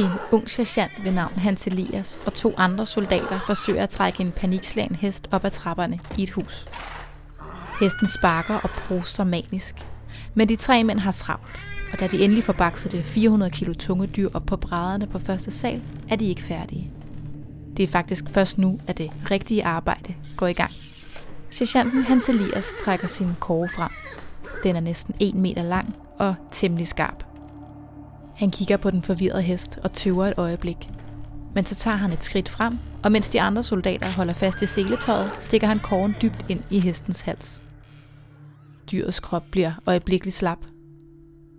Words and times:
En 0.00 0.10
ung 0.30 0.50
sergeant 0.50 1.04
ved 1.04 1.12
navn 1.12 1.38
Hans 1.38 1.66
Elias 1.66 2.20
og 2.26 2.34
to 2.34 2.54
andre 2.56 2.86
soldater 2.86 3.40
forsøger 3.46 3.82
at 3.82 3.88
trække 3.88 4.20
en 4.20 4.32
panikslagen 4.32 4.96
hest 4.96 5.28
op 5.30 5.44
ad 5.44 5.50
trapperne 5.50 6.00
i 6.18 6.22
et 6.22 6.30
hus. 6.30 6.64
Hesten 7.80 8.08
sparker 8.08 8.54
og 8.54 8.70
proster 8.70 9.24
manisk, 9.24 9.74
men 10.34 10.48
de 10.48 10.56
tre 10.56 10.84
mænd 10.84 10.98
har 10.98 11.12
travlt, 11.12 11.56
og 11.92 12.00
da 12.00 12.06
de 12.06 12.24
endelig 12.24 12.44
får 12.44 12.52
bakset 12.52 12.92
det 12.92 13.04
400 13.04 13.50
kilo 13.50 13.74
tunge 13.74 14.06
dyr 14.06 14.28
op 14.34 14.46
på 14.46 14.56
brædderne 14.56 15.06
på 15.06 15.18
første 15.18 15.50
sal, 15.50 15.82
er 16.10 16.16
de 16.16 16.24
ikke 16.24 16.42
færdige. 16.42 16.90
Det 17.76 17.82
er 17.82 17.88
faktisk 17.88 18.24
først 18.28 18.58
nu, 18.58 18.80
at 18.86 18.98
det 18.98 19.10
rigtige 19.30 19.64
arbejde 19.64 20.14
går 20.36 20.46
i 20.46 20.52
gang. 20.52 20.70
Sergeanten 21.50 22.02
Hans 22.02 22.28
Elias 22.28 22.72
trækker 22.84 23.08
sin 23.08 23.28
kåre 23.40 23.68
frem. 23.68 23.90
Den 24.62 24.76
er 24.76 24.80
næsten 24.80 25.14
1 25.20 25.34
meter 25.34 25.62
lang 25.62 25.96
og 26.18 26.34
temmelig 26.50 26.88
skarp. 26.88 27.29
Han 28.40 28.50
kigger 28.50 28.76
på 28.76 28.90
den 28.90 29.02
forvirrede 29.02 29.42
hest 29.42 29.78
og 29.84 29.92
tøver 29.92 30.26
et 30.26 30.34
øjeblik. 30.36 30.76
Men 31.54 31.66
så 31.66 31.74
tager 31.74 31.96
han 31.96 32.12
et 32.12 32.24
skridt 32.24 32.48
frem, 32.48 32.78
og 33.04 33.12
mens 33.12 33.28
de 33.28 33.40
andre 33.40 33.62
soldater 33.62 34.16
holder 34.16 34.32
fast 34.32 34.62
i 34.62 34.66
seletøjet, 34.66 35.30
stikker 35.40 35.66
han 35.66 35.78
kåren 35.78 36.14
dybt 36.22 36.46
ind 36.48 36.60
i 36.70 36.80
hestens 36.80 37.20
hals. 37.20 37.62
Dyrets 38.90 39.20
krop 39.20 39.44
bliver 39.50 39.72
øjeblikkeligt 39.86 40.36
slap, 40.36 40.58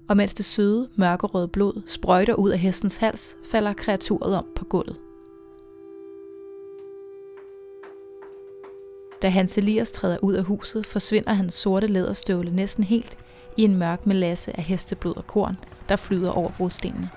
og 0.10 0.18
mens 0.18 0.34
det 0.34 0.46
søde, 0.46 0.90
mørkerøde 0.96 1.48
blod 1.48 1.82
sprøjter 1.88 2.34
ud 2.34 2.50
af 2.50 2.60
hestens 2.60 2.98
hals, 2.98 3.36
falder 3.52 3.74
kreaturet 3.74 4.36
om 4.36 4.46
på 4.56 4.66
gulvet. 4.66 4.98
Da 9.22 9.30
Hans 9.30 9.58
Elias 9.58 9.92
træder 9.92 10.18
ud 10.22 10.34
af 10.34 10.44
huset, 10.44 10.86
forsvinder 10.86 11.34
hans 11.34 11.54
sorte 11.54 11.88
læderstøvle 11.88 12.56
næsten 12.56 12.84
helt 12.84 13.18
i 13.58 13.64
en 13.64 13.76
mørk 13.76 14.06
melasse 14.08 14.58
af 14.58 14.64
hesteblod 14.64 15.18
og 15.18 15.28
korn, 15.28 15.58
der 15.92 15.98
flyder 15.98 16.32
over 16.32 16.52
brostenene. 16.52 17.10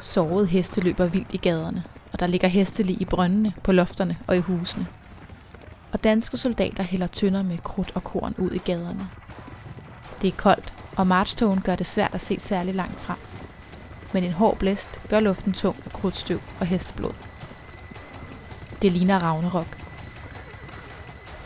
Sårede 0.00 0.46
heste 0.46 0.80
løber 0.80 1.06
vildt 1.06 1.32
i 1.32 1.36
gaderne, 1.36 1.84
og 2.12 2.20
der 2.20 2.26
ligger 2.26 2.48
hestelig 2.48 3.00
i 3.00 3.04
brøndene, 3.04 3.52
på 3.62 3.72
lofterne 3.72 4.18
og 4.26 4.36
i 4.36 4.40
husene. 4.40 4.86
Og 5.92 6.04
danske 6.04 6.36
soldater 6.36 6.82
hælder 6.82 7.06
tønder 7.06 7.42
med 7.42 7.58
krudt 7.58 7.92
og 7.94 8.04
korn 8.04 8.34
ud 8.38 8.50
i 8.50 8.58
gaderne. 8.58 9.08
Det 10.22 10.28
er 10.28 10.36
koldt, 10.36 10.74
og 10.96 11.06
marchtogen 11.06 11.60
gør 11.60 11.76
det 11.76 11.86
svært 11.86 12.14
at 12.14 12.20
se 12.20 12.40
særlig 12.40 12.74
langt 12.74 13.00
frem. 13.00 13.18
Men 14.12 14.24
en 14.24 14.32
hård 14.32 14.58
blæst 14.58 15.00
gør 15.08 15.20
luften 15.20 15.52
tung 15.52 15.76
af 15.84 15.92
krudtstøv 15.92 16.40
og 16.60 16.66
hesteblod. 16.66 17.14
Det 18.82 18.92
ligner 18.92 19.18
Ragnarok. 19.18 19.83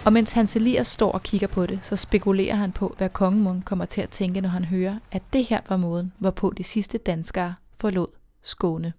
Og 0.08 0.12
mens 0.12 0.32
Hans 0.32 0.56
Elias 0.56 0.86
står 0.86 1.12
og 1.12 1.22
kigger 1.22 1.46
på 1.46 1.66
det, 1.66 1.80
så 1.82 1.96
spekulerer 1.96 2.54
han 2.54 2.72
på, 2.72 2.94
hvad 2.98 3.08
kongemund 3.08 3.62
kommer 3.62 3.84
til 3.84 4.00
at 4.00 4.08
tænke, 4.08 4.40
når 4.40 4.48
han 4.48 4.64
hører, 4.64 4.98
at 5.12 5.22
det 5.32 5.44
her 5.44 5.60
var 5.68 5.76
måden, 5.76 6.12
hvorpå 6.18 6.52
de 6.56 6.64
sidste 6.64 6.98
danskere 6.98 7.54
forlod 7.80 8.06
Skåne. 8.42 8.92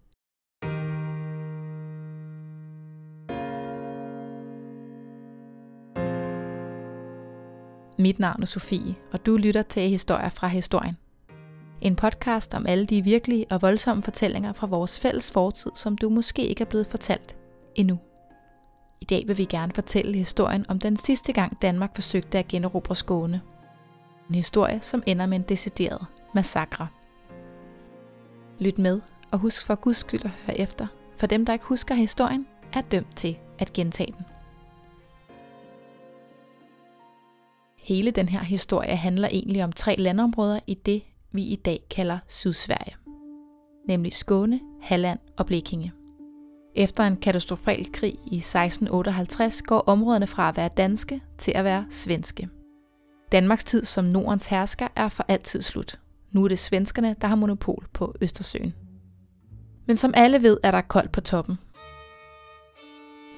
Mit 8.00 8.20
navn 8.20 8.42
er 8.42 8.46
Sofie, 8.46 8.96
og 9.12 9.26
du 9.26 9.38
lytter 9.38 9.62
til 9.62 9.90
Historier 9.90 10.30
fra 10.30 10.48
Historien. 10.48 10.98
En 11.82 11.96
podcast 11.96 12.54
om 12.54 12.66
alle 12.68 12.86
de 12.86 13.04
virkelige 13.04 13.46
og 13.50 13.62
voldsomme 13.62 14.04
fortællinger 14.04 14.54
fra 14.54 14.68
vores 14.68 15.00
fælles 15.00 15.32
fortid, 15.32 15.72
som 15.76 15.98
du 15.98 16.10
måske 16.10 16.48
ikke 16.48 16.62
er 16.62 16.70
blevet 16.70 16.88
fortalt 16.88 17.36
endnu. 17.76 18.00
Dag 19.10 19.28
vil 19.28 19.38
vi 19.38 19.46
gerne 19.46 19.72
fortælle 19.74 20.18
historien 20.18 20.66
om 20.70 20.80
den 20.80 20.98
sidste 20.98 21.34
gang 21.34 21.62
Danmark 21.62 21.96
forsøgte 21.96 22.40
at 22.40 22.48
generobre 22.48 22.96
Skåne. 22.96 23.42
En 24.30 24.36
historie, 24.36 24.80
som 24.82 25.04
ender 25.06 25.26
med 25.26 25.38
en 25.38 25.46
decideret 25.50 26.06
massakre. 26.36 26.88
Lyt 28.60 28.78
med, 28.78 29.02
og 29.32 29.40
husk 29.40 29.66
for 29.66 29.76
guds 29.76 29.98
skyld 29.98 30.26
at 30.26 30.30
høre 30.30 30.60
efter, 30.60 30.88
for 31.18 31.28
dem, 31.28 31.46
der 31.46 31.54
ikke 31.54 31.66
husker 31.66 31.96
historien, 31.96 32.48
er 32.74 32.82
dømt 32.82 33.16
til 33.16 33.38
at 33.60 33.74
gentage 33.74 34.14
den. 34.18 34.26
Hele 37.78 38.12
den 38.12 38.30
her 38.30 38.44
historie 38.44 38.96
handler 38.96 39.28
egentlig 39.32 39.64
om 39.64 39.72
tre 39.72 39.96
landområder 39.96 40.60
i 40.68 40.74
det, 40.74 41.04
vi 41.32 41.44
i 41.44 41.56
dag 41.56 41.80
kalder 41.90 42.20
Sydsverige. 42.28 42.96
Nemlig 43.88 44.14
Skåne, 44.14 44.60
Halland 44.82 45.20
og 45.38 45.46
Blekinge. 45.46 45.92
Efter 46.76 47.04
en 47.04 47.18
katastrofal 47.18 47.92
krig 47.92 48.14
i 48.32 48.38
1658 48.38 49.62
går 49.62 49.80
områderne 49.80 50.28
fra 50.28 50.50
at 50.50 50.58
være 50.58 50.70
danske 50.78 51.22
til 51.38 51.52
at 51.56 51.64
være 51.64 51.86
svenske. 51.90 52.50
Danmarks 53.32 53.64
tid 53.64 53.86
som 53.86 54.06
Nordens 54.06 54.46
hersker 54.46 54.88
er 54.96 55.10
for 55.10 55.26
altid 55.28 55.62
slut. 55.62 56.00
Nu 56.32 56.44
er 56.44 56.48
det 56.48 56.60
svenskerne, 56.60 57.16
der 57.22 57.28
har 57.28 57.36
monopol 57.36 57.88
på 57.94 58.16
Østersøen. 58.22 58.74
Men 59.86 59.98
som 59.98 60.14
alle 60.16 60.42
ved, 60.42 60.58
er 60.64 60.72
der 60.72 60.82
koldt 60.82 61.12
på 61.12 61.22
toppen. 61.22 61.58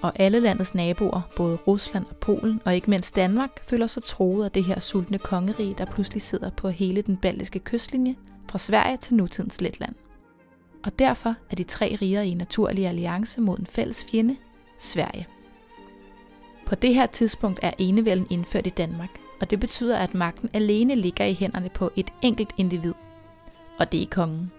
Og 0.02 0.14
alle 0.16 0.40
landets 0.40 0.75
naboer, 0.75 1.22
både 1.36 1.56
Rusland 1.56 2.06
og 2.09 2.16
Polen 2.16 2.62
og 2.66 2.75
ikke 2.75 2.90
mindst 2.90 3.16
Danmark, 3.16 3.64
føler 3.64 3.88
sig 3.88 4.03
troet 4.03 4.46
af 4.46 4.52
det 4.52 4.64
her 4.64 4.80
sultne 4.80 5.18
kongerige, 5.18 5.75
der 5.78 5.86
pludselig 5.86 6.22
sidder 6.22 6.50
på 6.50 6.70
hele 6.70 7.02
den 7.02 7.18
baltiske 7.18 7.59
kystlinje 7.59 8.16
fra 8.50 8.58
Sverige 8.58 8.97
til 8.97 9.16
nutidens 9.16 9.62
Letland 9.62 9.96
og 10.84 11.00
derfor 11.00 11.36
er 11.50 11.56
de 11.56 11.64
tre 11.64 11.97
riger 12.02 12.22
i 12.22 12.30
en 12.30 12.38
naturlig 12.38 12.88
alliance 12.88 13.42
mod 13.42 13.58
en 13.59 13.66
fælles 13.66 14.06
fjende, 14.12 14.36
Sverige. 14.78 15.28
På 16.66 16.75
det 16.75 16.96
her 16.96 17.06
tidspunkt 17.06 17.59
er 17.64 17.72
enevælden 17.78 18.28
indført 18.30 18.68
i 18.68 18.69
Danmark, 18.69 19.09
og 19.41 19.50
det 19.50 19.59
betyder, 19.59 19.97
at 19.97 20.14
magten 20.14 20.50
alene 20.53 20.96
ligger 20.96 21.25
i 21.25 21.34
hænderne 21.34 21.70
på 21.70 21.91
et 21.96 22.12
enkelt 22.22 22.50
individ, 22.58 22.94
og 23.80 23.91
det 23.91 24.02
er 24.02 24.08
kongen. 24.12 24.52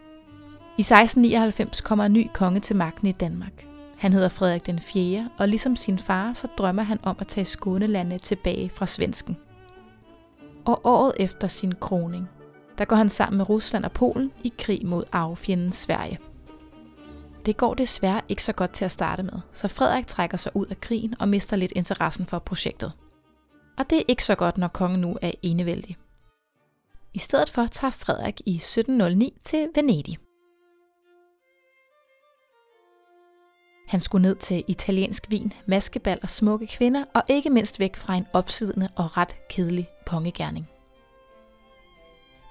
I 0.78 0.80
1699 0.80 1.80
kommer 1.80 2.04
en 2.04 2.12
ny 2.12 2.28
konge 2.34 2.60
til 2.60 2.76
magten 2.76 3.08
i 3.08 3.12
Danmark. 3.12 3.66
Han 3.96 4.12
hedder 4.12 4.28
Frederik 4.28 4.66
den 4.66 4.78
4., 4.78 5.30
og 5.38 5.48
ligesom 5.48 5.76
sin 5.76 5.98
far, 5.98 6.32
så 6.32 6.48
drømmer 6.58 6.82
han 6.82 6.98
om 7.02 7.16
at 7.18 7.26
tage 7.26 7.44
Skånelandet 7.44 8.22
tilbage 8.22 8.70
fra 8.70 8.86
svensken. 8.86 9.36
Og 10.64 10.80
året 10.84 11.12
efter 11.16 11.48
sin 11.48 11.72
kroning, 11.80 12.28
der 12.82 12.86
går 12.86 12.96
han 12.96 13.10
sammen 13.10 13.36
med 13.36 13.48
Rusland 13.48 13.84
og 13.84 13.92
Polen 13.92 14.32
i 14.44 14.52
krig 14.58 14.86
mod 14.86 15.04
arvefjenden 15.12 15.72
Sverige. 15.72 16.18
Det 17.46 17.56
går 17.56 17.74
desværre 17.74 18.20
ikke 18.28 18.42
så 18.42 18.52
godt 18.52 18.70
til 18.70 18.84
at 18.84 18.90
starte 18.90 19.22
med, 19.22 19.40
så 19.52 19.68
Frederik 19.68 20.06
trækker 20.06 20.36
sig 20.36 20.56
ud 20.56 20.66
af 20.66 20.80
krigen 20.80 21.14
og 21.20 21.28
mister 21.28 21.56
lidt 21.56 21.72
interessen 21.72 22.26
for 22.26 22.38
projektet. 22.38 22.92
Og 23.78 23.90
det 23.90 23.98
er 23.98 24.02
ikke 24.08 24.24
så 24.24 24.34
godt, 24.34 24.58
når 24.58 24.68
kongen 24.68 25.00
nu 25.00 25.18
er 25.22 25.30
enevældig. 25.42 25.96
I 27.14 27.18
stedet 27.18 27.50
for 27.50 27.66
tager 27.66 27.90
Frederik 27.90 28.40
i 28.46 28.54
1709 28.54 29.38
til 29.44 29.68
Venedig. 29.74 30.18
Han 33.88 34.00
skulle 34.00 34.22
ned 34.22 34.36
til 34.36 34.64
italiensk 34.68 35.30
vin, 35.30 35.52
maskebal 35.66 36.18
og 36.22 36.28
smukke 36.28 36.66
kvinder, 36.66 37.04
og 37.14 37.22
ikke 37.28 37.50
mindst 37.50 37.78
væk 37.78 37.96
fra 37.96 38.14
en 38.14 38.26
opsidende 38.32 38.88
og 38.96 39.16
ret 39.16 39.36
kedelig 39.48 39.88
kongegærning. 40.06 40.71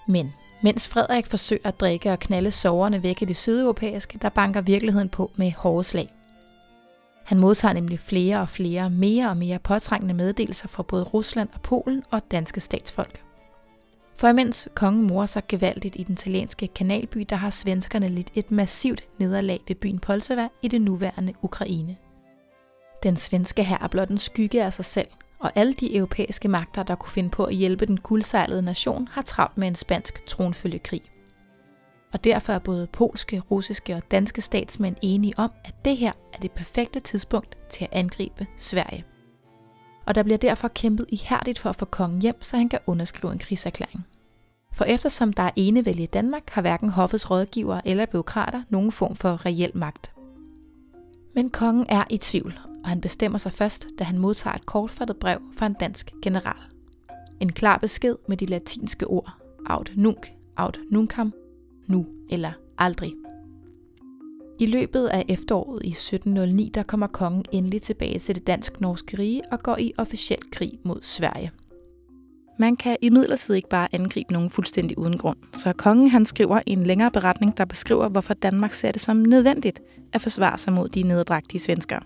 Men 0.07 0.33
mens 0.63 0.87
Frederik 0.87 1.27
forsøger 1.27 1.67
at 1.67 1.79
drikke 1.79 2.11
og 2.11 2.19
knalde 2.19 2.51
soverne 2.51 3.03
væk 3.03 3.21
i 3.21 3.25
det 3.25 3.35
sydeuropæiske, 3.35 4.19
der 4.21 4.29
banker 4.29 4.61
virkeligheden 4.61 5.09
på 5.09 5.31
med 5.35 5.51
hårde 5.51 5.83
slag. 5.83 6.09
Han 7.23 7.39
modtager 7.39 7.73
nemlig 7.73 7.99
flere 7.99 8.41
og 8.41 8.49
flere 8.49 8.89
mere 8.89 9.29
og 9.29 9.37
mere 9.37 9.59
påtrængende 9.59 10.13
meddelelser 10.13 10.67
fra 10.67 10.83
både 10.83 11.03
Rusland 11.03 11.49
og 11.53 11.61
Polen 11.61 12.03
og 12.11 12.21
danske 12.31 12.59
statsfolk. 12.59 13.21
For 14.15 14.27
imens 14.27 14.67
kongen 14.73 15.07
morer 15.07 15.25
sig 15.25 15.43
gevaldigt 15.47 15.95
i 15.95 16.03
den 16.03 16.13
italienske 16.13 16.67
kanalby, 16.67 17.25
der 17.29 17.35
har 17.35 17.49
svenskerne 17.49 18.07
lidt 18.07 18.31
et 18.35 18.51
massivt 18.51 19.03
nederlag 19.17 19.59
ved 19.67 19.75
byen 19.75 19.99
Polsava 19.99 20.47
i 20.61 20.67
det 20.67 20.81
nuværende 20.81 21.33
Ukraine. 21.41 21.97
Den 23.03 23.17
svenske 23.17 23.63
her 23.63 23.77
er 23.77 23.87
blot 23.87 24.09
en 24.09 24.17
skygge 24.17 24.63
af 24.63 24.73
sig 24.73 24.85
selv, 24.85 25.07
og 25.41 25.51
alle 25.55 25.73
de 25.73 25.95
europæiske 25.95 26.47
magter, 26.47 26.83
der 26.83 26.95
kunne 26.95 27.11
finde 27.11 27.29
på 27.29 27.45
at 27.45 27.55
hjælpe 27.55 27.85
den 27.85 27.99
guldsejlede 27.99 28.61
nation, 28.61 29.07
har 29.11 29.21
travlt 29.21 29.57
med 29.57 29.67
en 29.67 29.75
spansk 29.75 30.25
tronfølgekrig. 30.27 31.01
Og 32.13 32.23
derfor 32.23 32.53
er 32.53 32.59
både 32.59 32.87
polske, 32.87 33.39
russiske 33.39 33.95
og 33.95 34.11
danske 34.11 34.41
statsmænd 34.41 34.95
enige 35.01 35.33
om, 35.37 35.51
at 35.63 35.85
det 35.85 35.97
her 35.97 36.11
er 36.33 36.37
det 36.37 36.51
perfekte 36.51 36.99
tidspunkt 36.99 37.57
til 37.69 37.83
at 37.83 37.89
angribe 37.91 38.47
Sverige. 38.57 39.05
Og 40.05 40.15
der 40.15 40.23
bliver 40.23 40.37
derfor 40.37 40.67
kæmpet 40.67 41.05
ihærdigt 41.09 41.59
for 41.59 41.69
at 41.69 41.75
få 41.75 41.85
kongen 41.85 42.21
hjem, 42.21 42.41
så 42.41 42.57
han 42.57 42.69
kan 42.69 42.79
underskrive 42.87 43.33
en 43.33 43.39
krigserklæring. 43.39 44.05
For 44.73 44.85
eftersom 44.85 45.33
der 45.33 45.43
er 45.43 45.51
enevælde 45.55 46.03
i 46.03 46.05
Danmark, 46.05 46.49
har 46.49 46.61
hverken 46.61 46.89
hoffets 46.89 47.31
rådgivere 47.31 47.87
eller 47.87 48.05
byråkrater 48.05 48.63
nogen 48.69 48.91
form 48.91 49.15
for 49.15 49.45
reel 49.45 49.71
magt. 49.73 50.11
Men 51.35 51.49
kongen 51.49 51.85
er 51.89 52.03
i 52.09 52.17
tvivl, 52.17 52.59
og 52.83 52.89
han 52.89 53.01
bestemmer 53.01 53.37
sig 53.37 53.53
først, 53.53 53.87
da 53.99 54.03
han 54.03 54.19
modtager 54.19 54.55
et 54.55 54.65
kortfattet 54.65 55.17
brev 55.17 55.39
fra 55.57 55.65
en 55.65 55.75
dansk 55.79 56.11
general. 56.21 56.61
En 57.39 57.51
klar 57.51 57.77
besked 57.77 58.15
med 58.27 58.37
de 58.37 58.45
latinske 58.45 59.07
ord 59.07 59.41
aut 59.65 59.91
nunc, 59.95 60.27
aut 60.57 60.79
nuncam, 60.91 61.33
nu 61.87 62.05
eller 62.29 62.51
aldrig. 62.77 63.13
I 64.59 64.65
løbet 64.65 65.07
af 65.07 65.25
efteråret 65.27 65.83
i 65.83 65.89
1709, 65.89 66.71
der 66.73 66.83
kommer 66.83 67.07
kongen 67.07 67.45
endelig 67.51 67.81
tilbage 67.81 68.19
til 68.19 68.35
det 68.35 68.47
dansk-norske 68.47 69.17
rige 69.17 69.41
og 69.51 69.63
går 69.63 69.77
i 69.79 69.93
officiel 69.97 70.51
krig 70.51 70.71
mod 70.83 70.99
Sverige. 71.01 71.51
Man 72.59 72.75
kan 72.75 72.97
imidlertid 73.01 73.55
ikke 73.55 73.69
bare 73.69 73.87
angribe 73.95 74.33
nogen 74.33 74.49
fuldstændig 74.49 74.97
uden 74.97 75.17
grund, 75.17 75.37
så 75.53 75.73
kongen 75.73 76.07
han 76.07 76.25
skriver 76.25 76.59
en 76.65 76.83
længere 76.83 77.11
beretning, 77.11 77.57
der 77.57 77.65
beskriver, 77.65 78.09
hvorfor 78.09 78.33
Danmark 78.33 78.73
ser 78.73 78.91
det 78.91 79.01
som 79.01 79.17
nødvendigt 79.17 79.81
at 80.13 80.21
forsvare 80.21 80.57
sig 80.57 80.73
mod 80.73 80.89
de 80.89 81.03
neddragtige 81.03 81.61
svenskere. 81.61 82.01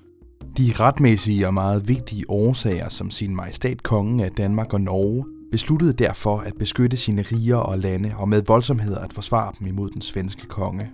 De 0.57 0.73
retmæssige 0.79 1.47
og 1.47 1.53
meget 1.53 1.87
vigtige 1.87 2.29
årsager, 2.29 2.89
som 2.89 3.11
sin 3.11 3.35
majestæt 3.35 3.83
kongen 3.83 4.19
af 4.19 4.31
Danmark 4.31 4.73
og 4.73 4.81
Norge, 4.81 5.25
besluttede 5.51 5.93
derfor 5.93 6.39
at 6.39 6.53
beskytte 6.59 6.97
sine 6.97 7.21
riger 7.21 7.55
og 7.55 7.79
lande 7.79 8.11
og 8.17 8.29
med 8.29 8.41
voldsomheder 8.47 8.99
at 8.99 9.13
forsvare 9.13 9.51
dem 9.59 9.67
imod 9.67 9.89
den 9.89 10.01
svenske 10.01 10.47
konge. 10.47 10.91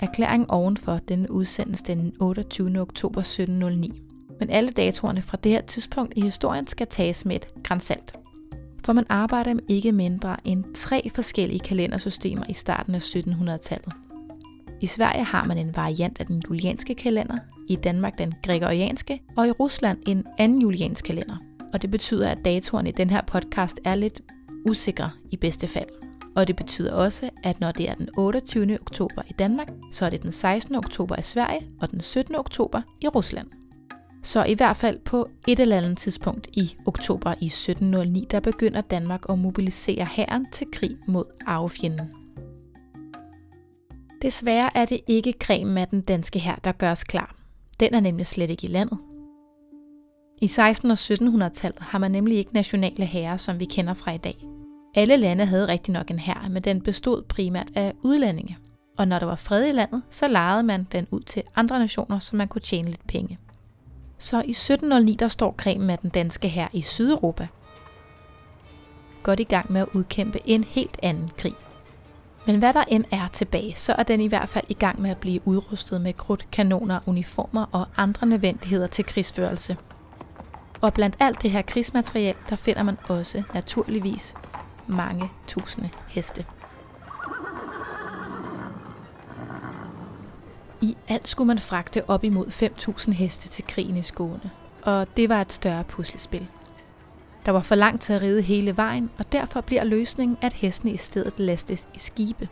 Erklæringen 0.00 0.50
ovenfor 0.50 0.98
den 1.08 1.28
udsendes 1.28 1.82
den 1.82 2.12
28. 2.20 2.80
oktober 2.80 3.20
1709. 3.20 4.02
Men 4.40 4.50
alle 4.50 4.70
datoerne 4.70 5.22
fra 5.22 5.38
det 5.44 5.52
her 5.52 5.60
tidspunkt 5.60 6.12
i 6.16 6.20
historien 6.20 6.66
skal 6.66 6.86
tages 6.86 7.24
med 7.24 7.36
et 7.36 7.46
grænsalt. 7.64 8.14
For 8.84 8.92
man 8.92 9.06
arbejder 9.08 9.54
med 9.54 9.62
ikke 9.68 9.92
mindre 9.92 10.36
end 10.44 10.64
tre 10.74 11.10
forskellige 11.14 11.60
kalendersystemer 11.60 12.44
i 12.48 12.52
starten 12.52 12.94
af 12.94 13.00
1700-tallet. 13.00 13.92
I 14.80 14.86
Sverige 14.86 15.24
har 15.24 15.44
man 15.44 15.58
en 15.58 15.76
variant 15.76 16.20
af 16.20 16.26
den 16.26 16.42
julianske 16.48 16.94
kalender, 16.94 17.38
i 17.68 17.76
Danmark 17.76 18.18
den 18.18 18.34
gregorianske, 18.42 19.22
og 19.36 19.48
i 19.48 19.50
Rusland 19.50 19.98
en 20.06 20.24
anden 20.38 20.62
juliansk 20.62 21.04
kalender. 21.04 21.36
Og 21.72 21.82
det 21.82 21.90
betyder, 21.90 22.28
at 22.28 22.44
datoerne 22.44 22.88
i 22.88 22.92
den 22.92 23.10
her 23.10 23.22
podcast 23.22 23.80
er 23.84 23.94
lidt 23.94 24.20
usikre 24.66 25.10
i 25.30 25.36
bedste 25.36 25.68
fald. 25.68 25.88
Og 26.36 26.46
det 26.46 26.56
betyder 26.56 26.92
også, 26.92 27.30
at 27.44 27.60
når 27.60 27.72
det 27.72 27.88
er 27.90 27.94
den 27.94 28.08
28. 28.16 28.78
oktober 28.80 29.22
i 29.28 29.32
Danmark, 29.32 29.68
så 29.92 30.06
er 30.06 30.10
det 30.10 30.22
den 30.22 30.32
16. 30.32 30.74
oktober 30.74 31.16
i 31.18 31.22
Sverige 31.22 31.66
og 31.80 31.90
den 31.90 32.00
17. 32.00 32.34
oktober 32.36 32.82
i 33.00 33.08
Rusland. 33.08 33.46
Så 34.22 34.44
i 34.44 34.54
hvert 34.54 34.76
fald 34.76 34.98
på 34.98 35.28
et 35.48 35.58
eller 35.58 35.76
andet 35.76 35.98
tidspunkt 35.98 36.48
i 36.52 36.76
oktober 36.86 37.34
i 37.40 37.46
1709, 37.46 38.26
der 38.30 38.40
begynder 38.40 38.80
Danmark 38.80 39.24
at 39.28 39.38
mobilisere 39.38 40.04
hæren 40.04 40.46
til 40.52 40.66
krig 40.72 40.96
mod 41.06 41.24
arvefjenden. 41.46 42.25
Desværre 44.26 44.76
er 44.76 44.84
det 44.84 45.00
ikke 45.06 45.34
cremen 45.40 45.78
af 45.78 45.88
den 45.88 46.00
danske 46.00 46.38
hær, 46.38 46.54
der 46.64 46.72
gøres 46.72 47.04
klar. 47.04 47.36
Den 47.80 47.94
er 47.94 48.00
nemlig 48.00 48.26
slet 48.26 48.50
ikke 48.50 48.64
i 48.64 48.70
landet. 48.70 48.98
I 50.42 50.46
1600- 50.46 50.90
og 50.90 50.92
1700-tallet 50.92 51.80
har 51.80 51.98
man 51.98 52.10
nemlig 52.10 52.38
ikke 52.38 52.54
nationale 52.54 53.06
hære, 53.06 53.38
som 53.38 53.60
vi 53.60 53.64
kender 53.64 53.94
fra 53.94 54.12
i 54.12 54.18
dag. 54.18 54.46
Alle 54.94 55.16
lande 55.16 55.44
havde 55.44 55.68
rigtig 55.68 55.92
nok 55.92 56.10
en 56.10 56.18
hær, 56.18 56.48
men 56.50 56.62
den 56.62 56.82
bestod 56.82 57.22
primært 57.22 57.68
af 57.74 57.92
udlændinge. 58.02 58.58
Og 58.98 59.08
når 59.08 59.18
der 59.18 59.26
var 59.26 59.36
fred 59.36 59.68
i 59.68 59.72
landet, 59.72 60.02
så 60.10 60.28
lejede 60.28 60.62
man 60.62 60.86
den 60.92 61.06
ud 61.10 61.20
til 61.20 61.42
andre 61.56 61.78
nationer, 61.78 62.18
så 62.18 62.36
man 62.36 62.48
kunne 62.48 62.62
tjene 62.62 62.88
lidt 62.88 63.06
penge. 63.06 63.38
Så 64.18 64.36
i 64.36 64.50
1709 64.50 65.14
der 65.14 65.28
står 65.28 65.54
kremen 65.58 65.90
af 65.90 65.98
den 65.98 66.10
danske 66.10 66.48
hær 66.48 66.68
i 66.72 66.82
Sydeuropa 66.82 67.48
godt 69.26 69.40
i 69.40 69.44
gang 69.44 69.72
med 69.72 69.80
at 69.80 69.88
udkæmpe 69.92 70.38
en 70.44 70.64
helt 70.64 70.98
anden 71.02 71.30
krig. 71.38 71.54
Men 72.46 72.58
hvad 72.58 72.72
der 72.72 72.84
end 72.88 73.04
er 73.10 73.28
tilbage, 73.32 73.74
så 73.76 73.92
er 73.98 74.02
den 74.02 74.20
i 74.20 74.26
hvert 74.26 74.48
fald 74.48 74.64
i 74.68 74.74
gang 74.74 75.02
med 75.02 75.10
at 75.10 75.18
blive 75.18 75.40
udrustet 75.44 76.00
med 76.00 76.12
krudt, 76.12 76.46
kanoner, 76.52 77.00
uniformer 77.06 77.66
og 77.72 77.86
andre 77.96 78.26
nødvendigheder 78.26 78.86
til 78.86 79.04
krigsførelse. 79.04 79.76
Og 80.80 80.94
blandt 80.94 81.16
alt 81.20 81.42
det 81.42 81.50
her 81.50 81.62
krigsmateriel, 81.62 82.34
der 82.48 82.56
finder 82.56 82.82
man 82.82 82.96
også 83.08 83.42
naturligvis 83.54 84.34
mange 84.86 85.30
tusinde 85.46 85.90
heste. 86.08 86.44
I 90.80 90.96
alt 91.08 91.28
skulle 91.28 91.46
man 91.46 91.58
fragte 91.58 92.10
op 92.10 92.24
imod 92.24 92.46
5.000 92.46 93.12
heste 93.12 93.48
til 93.48 93.64
krigen 93.68 93.96
i 93.96 94.02
Skåne, 94.02 94.50
og 94.82 95.06
det 95.16 95.28
var 95.28 95.40
et 95.40 95.52
større 95.52 95.84
puslespil. 95.84 96.48
Der 97.46 97.52
var 97.52 97.62
for 97.62 97.74
langt 97.74 98.02
til 98.02 98.12
at 98.12 98.22
ride 98.22 98.42
hele 98.42 98.76
vejen, 98.76 99.10
og 99.18 99.32
derfor 99.32 99.60
bliver 99.60 99.84
løsningen, 99.84 100.38
at 100.40 100.52
hestene 100.52 100.92
i 100.92 100.96
stedet 100.96 101.32
lastes 101.36 101.86
i 101.94 101.98
skibe. 101.98 102.48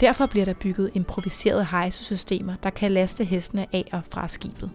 Derfor 0.00 0.26
bliver 0.26 0.44
der 0.44 0.54
bygget 0.54 0.90
improviserede 0.94 1.64
hejsesystemer, 1.64 2.54
der 2.62 2.70
kan 2.70 2.90
laste 2.90 3.24
hestene 3.24 3.66
af 3.72 3.84
og 3.92 4.02
fra 4.10 4.28
skibet. 4.28 4.70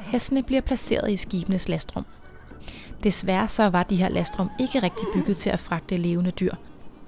Hestene 0.00 0.42
bliver 0.42 0.60
placeret 0.60 1.10
i 1.10 1.16
skibenes 1.16 1.68
lastrum. 1.68 2.06
Desværre 3.02 3.48
så 3.48 3.68
var 3.68 3.82
de 3.82 3.96
her 3.96 4.08
lastrum 4.08 4.50
ikke 4.60 4.82
rigtig 4.82 5.08
bygget 5.14 5.36
til 5.36 5.50
at 5.50 5.58
fragte 5.58 5.96
levende 5.96 6.30
dyr, 6.30 6.54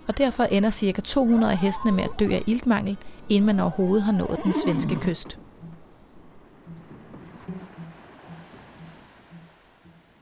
og 0.08 0.19
derfor 0.19 0.43
ender 0.43 0.70
ca. 0.70 1.00
200 1.00 1.52
af 1.52 1.58
hestene 1.58 1.93
med 1.93 2.05
at 2.05 2.11
dø 2.19 2.32
af 2.32 2.43
iltmangel, 2.46 2.96
inden 3.29 3.46
man 3.46 3.61
overhovedet 3.61 4.02
har 4.02 4.12
nået 4.12 4.38
den 4.44 4.52
svenske 4.64 4.94
kyst. 4.94 5.38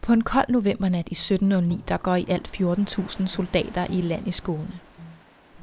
På 0.07 0.13
en 0.13 0.21
kold 0.21 0.49
novembernat 0.49 1.09
i 1.09 1.15
1709, 1.15 1.85
der 1.89 1.97
går 1.97 2.15
i 2.15 2.27
alt 2.29 2.49
14.000 2.61 3.27
soldater 3.27 3.87
i 3.91 4.01
land 4.01 4.29
i 4.29 4.31
Skåne. 4.31 4.81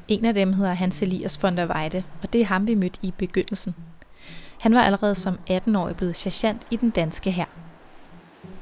En 0.08 0.24
af 0.24 0.34
dem 0.34 0.52
hedder 0.52 0.72
Hans 0.74 1.02
Elias 1.02 1.42
von 1.42 1.56
der 1.56 1.66
Weide, 1.66 2.02
og 2.22 2.32
det 2.32 2.40
er 2.40 2.44
ham, 2.44 2.66
vi 2.66 2.74
mødte 2.74 2.98
i 3.02 3.14
begyndelsen. 3.18 3.74
Han 4.60 4.74
var 4.74 4.82
allerede 4.82 5.14
som 5.14 5.38
18-årig 5.50 5.96
blevet 5.96 6.16
sergeant 6.16 6.62
i 6.70 6.76
den 6.76 6.90
danske 6.90 7.30
hær. 7.30 7.44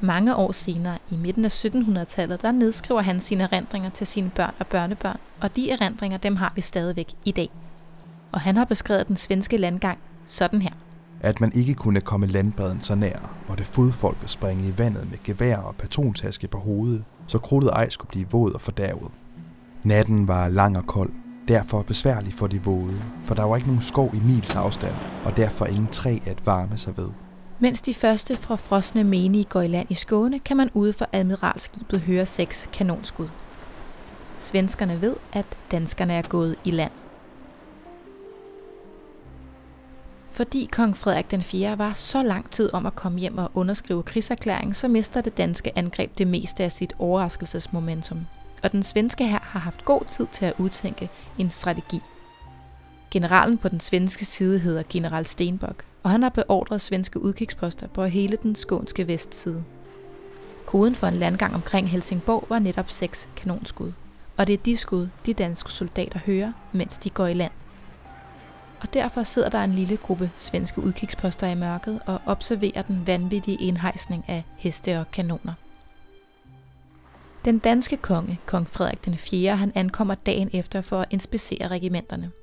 Mange 0.01 0.37
år 0.37 0.53
senere, 0.53 0.99
i 1.11 1.17
midten 1.17 1.45
af 1.45 1.65
1700-tallet, 1.65 2.43
der 2.43 2.53
nedskriver 2.53 3.01
han 3.01 3.21
sine 3.21 3.45
erindringer 3.45 3.91
til 3.91 4.07
sine 4.07 4.31
børn 4.31 4.55
og 4.59 4.67
børnebørn, 4.67 5.19
og 5.41 5.57
de 5.57 5.71
erindringer, 5.71 6.19
dem 6.19 6.37
har 6.37 6.53
vi 6.55 6.61
stadigvæk 6.61 7.13
i 7.25 7.31
dag. 7.31 7.51
Og 8.33 8.41
han 8.41 8.57
har 8.57 8.65
beskrevet 8.65 9.09
den 9.09 9.17
svenske 9.17 9.57
landgang 9.57 9.99
sådan 10.27 10.63
her. 10.63 10.73
At 11.23 11.41
man 11.41 11.53
ikke 11.55 11.75
kunne 11.75 12.01
komme 12.01 12.27
landbredden 12.27 12.81
så 12.81 12.95
nær, 12.95 13.19
måtte 13.49 13.65
fodfolket 13.65 14.31
springe 14.31 14.69
i 14.69 14.79
vandet 14.79 15.11
med 15.11 15.19
gevær 15.25 15.57
og 15.57 15.75
patrontaske 15.77 16.49
på 16.49 16.59
hovedet, 16.59 17.05
så 17.27 17.39
krudtet 17.39 17.71
ej 17.71 17.89
skulle 17.89 18.09
blive 18.09 18.31
våd 18.31 18.53
og 18.53 18.61
fordærvet. 18.61 19.11
Natten 19.83 20.29
var 20.29 20.49
lang 20.49 20.77
og 20.79 20.87
kold, 20.87 21.11
derfor 21.49 21.83
besværlig 21.83 22.33
for 22.33 22.47
de 22.47 22.63
våde, 22.63 23.03
for 23.23 23.35
der 23.35 23.43
var 23.43 23.57
ikke 23.57 23.69
nogen 23.69 23.83
skov 23.83 24.11
i 24.15 24.21
mils 24.25 24.55
afstand, 24.55 24.95
og 25.25 25.37
derfor 25.37 25.67
ingen 25.67 25.87
træ 25.87 26.19
at 26.27 26.47
varme 26.47 26.79
sig 26.79 26.97
ved. 26.97 27.09
Mens 27.61 27.81
de 27.81 27.95
første 27.95 28.37
fra 28.37 28.57
frosne 28.57 29.05
menige 29.05 29.45
går 29.45 29.61
i 29.61 29.69
land 29.69 29.91
i 29.91 29.95
Skåne, 29.95 30.39
kan 30.39 30.57
man 30.57 30.71
ude 30.75 30.93
for 30.93 31.09
admiralskibet 31.13 32.01
høre 32.01 32.27
seks 32.27 32.69
kanonskud. 32.73 33.29
Svenskerne 34.39 35.01
ved, 35.01 35.17
at 35.33 35.47
danskerne 35.71 36.13
er 36.13 36.23
gået 36.23 36.57
i 36.65 36.71
land. 36.71 36.93
Fordi 40.33 40.69
kong 40.73 40.97
Frederik 40.97 41.31
den 41.31 41.43
4. 41.43 41.79
var 41.79 41.93
så 41.93 42.23
lang 42.23 42.51
tid 42.51 42.75
om 42.75 42.87
at 42.87 42.95
komme 42.95 43.19
hjem 43.19 43.39
og 43.39 43.51
underskrive 43.55 44.03
krigserklæringen, 44.03 44.75
så 44.75 44.89
mister 44.89 45.21
det 45.21 45.37
danske 45.39 45.79
angreb 45.79 46.19
det 46.19 46.27
meste 46.27 46.65
af 46.65 46.73
sit 46.73 46.93
overraskelsesmomentum. 46.99 48.27
Og 48.63 48.73
den 48.73 48.83
svenske 48.83 49.27
her 49.27 49.39
har 49.43 49.61
haft 49.61 49.85
god 49.85 50.01
tid 50.13 50.27
til 50.33 50.45
at 50.45 50.55
udtænke 50.59 51.09
en 51.39 51.51
strategi. 51.51 52.01
Generalen 53.11 53.59
på 53.59 53.69
den 53.69 53.81
svenske 53.81 54.25
side 54.25 54.59
hedder 54.59 54.83
general 54.89 55.27
Stenbock, 55.27 55.85
og 56.03 56.11
han 56.11 56.23
har 56.23 56.31
beordret 56.31 56.81
svenske 56.81 57.23
udkigsposter 57.23 57.87
på 57.87 58.05
hele 58.05 58.39
den 58.43 58.55
skånske 58.55 59.07
vestside. 59.07 59.65
Koden 60.67 60.95
for 60.95 61.07
en 61.07 61.15
landgang 61.15 61.55
omkring 61.55 61.91
Helsingborg 61.91 62.47
var 62.49 62.59
netop 62.59 62.91
seks 62.91 63.29
kanonskud. 63.37 63.93
Og 64.37 64.47
det 64.47 64.53
er 64.53 64.63
de 64.65 64.77
skud, 64.77 65.09
de 65.27 65.35
danske 65.35 65.73
soldater 65.73 66.19
hører, 66.27 66.53
mens 66.73 66.99
de 66.99 67.11
går 67.11 67.27
i 67.27 67.35
land. 67.35 67.53
Og 68.83 68.95
derfor 68.95 69.23
sidder 69.23 69.49
der 69.49 69.65
en 69.65 69.73
lille 69.73 69.97
gruppe 69.97 70.31
svenske 70.37 70.81
udkigsposter 70.81 71.47
i 71.47 71.55
mørket 71.55 72.01
og 72.07 72.21
observerer 72.27 72.83
den 72.83 73.07
vanvittige 73.07 73.57
indhejsning 73.57 74.25
af 74.29 74.45
heste 74.57 74.99
og 75.01 75.11
kanoner. 75.11 75.53
Den 77.45 77.59
danske 77.59 77.97
konge, 77.97 78.41
kong 78.47 78.69
Frederik 78.69 79.05
den 79.05 79.15
4., 79.15 79.57
han 79.57 79.73
ankommer 79.75 80.15
dagen 80.15 80.51
efter 80.53 80.81
for 80.81 81.01
at 81.01 81.09
inspicere 81.11 81.69
regimenterne– 81.69 82.31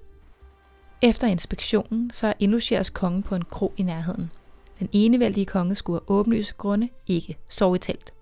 efter 1.01 1.27
inspektionen 1.27 2.11
så 2.11 2.33
indlogeres 2.39 2.89
kongen 2.89 3.23
på 3.23 3.35
en 3.35 3.45
kro 3.45 3.73
i 3.77 3.83
nærheden. 3.83 4.31
Den 4.79 4.89
enevældige 4.91 5.45
konge 5.45 5.75
skulle 5.75 5.99
af 5.99 6.03
åbenlyse 6.07 6.53
grunde 6.57 6.89
ikke 7.07 7.37
sove 7.47 7.75
i 7.75 7.79
telt. 7.79 8.13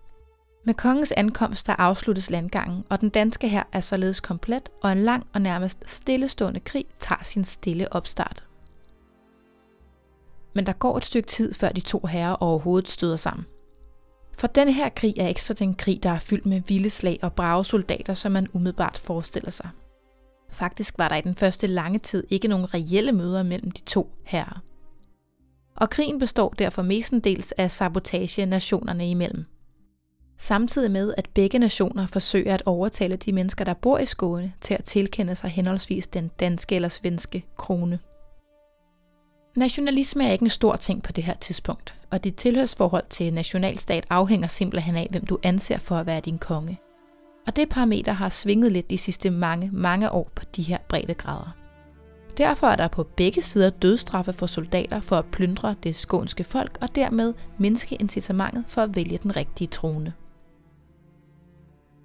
Med 0.65 0.73
kongens 0.73 1.11
ankomst 1.11 1.67
der 1.67 1.75
afsluttes 1.79 2.29
landgangen, 2.29 2.83
og 2.89 3.01
den 3.01 3.09
danske 3.09 3.47
her 3.47 3.63
er 3.71 3.79
således 3.79 4.19
komplet, 4.19 4.69
og 4.83 4.91
en 4.91 5.03
lang 5.03 5.27
og 5.33 5.41
nærmest 5.41 5.89
stillestående 5.89 6.59
krig 6.59 6.85
tager 6.99 7.23
sin 7.23 7.45
stille 7.45 7.93
opstart. 7.93 8.43
Men 10.53 10.65
der 10.65 10.73
går 10.73 10.97
et 10.97 11.05
stykke 11.05 11.27
tid, 11.27 11.53
før 11.53 11.69
de 11.69 11.81
to 11.81 11.99
herrer 12.05 12.33
overhovedet 12.33 12.89
støder 12.89 13.15
sammen. 13.15 13.45
For 14.37 14.47
denne 14.47 14.73
her 14.73 14.89
krig 14.89 15.13
er 15.17 15.27
ikke 15.27 15.43
så 15.43 15.53
den 15.53 15.75
krig, 15.75 16.03
der 16.03 16.09
er 16.09 16.19
fyldt 16.19 16.45
med 16.45 16.61
vilde 16.67 16.89
slag 16.89 17.19
og 17.21 17.33
brave 17.33 17.65
soldater, 17.65 18.13
som 18.13 18.31
man 18.31 18.47
umiddelbart 18.53 18.97
forestiller 18.97 19.51
sig. 19.51 19.69
Faktisk 20.49 20.97
var 20.97 21.09
der 21.09 21.15
i 21.15 21.21
den 21.21 21.35
første 21.35 21.67
lange 21.67 21.99
tid 21.99 22.23
ikke 22.29 22.47
nogen 22.47 22.73
reelle 22.73 23.11
møder 23.11 23.43
mellem 23.43 23.71
de 23.71 23.81
to 23.81 24.11
herrer. 24.25 24.61
Og 25.75 25.89
krigen 25.89 26.19
består 26.19 26.49
derfor 26.49 26.81
mestendels 26.81 27.51
af 27.51 27.71
sabotage 27.71 28.45
nationerne 28.45 29.09
imellem. 29.09 29.45
Samtidig 30.37 30.91
med, 30.91 31.13
at 31.17 31.29
begge 31.33 31.59
nationer 31.59 32.07
forsøger 32.07 32.53
at 32.53 32.63
overtale 32.65 33.15
de 33.15 33.33
mennesker, 33.33 33.65
der 33.65 33.73
bor 33.73 33.97
i 33.97 34.05
Skåne, 34.05 34.53
til 34.61 34.73
at 34.73 34.83
tilkende 34.83 35.35
sig 35.35 35.49
henholdsvis 35.49 36.07
den 36.07 36.31
danske 36.39 36.75
eller 36.75 36.89
svenske 36.89 37.45
krone. 37.57 37.99
Nationalisme 39.55 40.27
er 40.27 40.31
ikke 40.31 40.43
en 40.43 40.49
stor 40.49 40.75
ting 40.75 41.03
på 41.03 41.11
det 41.11 41.23
her 41.23 41.35
tidspunkt, 41.35 41.95
og 42.11 42.23
dit 42.23 42.35
tilhørsforhold 42.35 43.05
til 43.09 43.33
nationalstat 43.33 44.05
afhænger 44.09 44.47
simpelthen 44.47 44.95
af, 44.95 45.07
hvem 45.11 45.25
du 45.25 45.37
anser 45.43 45.77
for 45.77 45.95
at 45.95 46.05
være 46.05 46.19
din 46.19 46.37
konge– 46.37 46.79
og 47.47 47.55
det 47.55 47.69
parameter 47.69 48.11
har 48.11 48.29
svinget 48.29 48.71
lidt 48.71 48.89
de 48.89 48.97
sidste 48.97 49.29
mange, 49.29 49.69
mange 49.73 50.11
år 50.11 50.31
på 50.35 50.43
de 50.55 50.61
her 50.61 50.77
breddegrader. 50.89 51.55
Derfor 52.37 52.67
er 52.67 52.75
der 52.75 52.87
på 52.87 53.03
begge 53.03 53.41
sider 53.41 53.69
dødstraffe 53.69 54.33
for 54.33 54.45
soldater 54.45 55.01
for 55.01 55.15
at 55.15 55.25
plyndre 55.25 55.75
det 55.83 55.95
skånske 55.95 56.43
folk 56.43 56.77
og 56.81 56.95
dermed 56.95 57.33
mindske 57.57 57.95
incitamentet 57.95 58.63
for 58.67 58.81
at 58.81 58.95
vælge 58.95 59.19
den 59.23 59.35
rigtige 59.35 59.67
trone. 59.67 60.13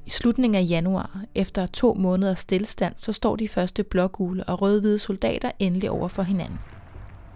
I 0.06 0.10
slutningen 0.10 0.62
af 0.62 0.66
januar, 0.68 1.20
efter 1.34 1.66
to 1.66 1.94
måneders 1.94 2.38
stillstand, 2.38 2.94
så 2.96 3.12
står 3.12 3.36
de 3.36 3.48
første 3.48 3.82
blågule 3.82 4.44
og 4.44 4.62
rødhvide 4.62 4.98
soldater 4.98 5.50
endelig 5.58 5.90
over 5.90 6.08
for 6.08 6.22
hinanden. 6.22 6.58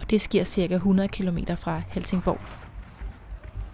Og 0.01 0.11
det 0.11 0.21
sker 0.21 0.45
ca. 0.45 0.75
100 0.75 1.09
km 1.09 1.39
fra 1.57 1.83
Helsingborg. 1.89 2.41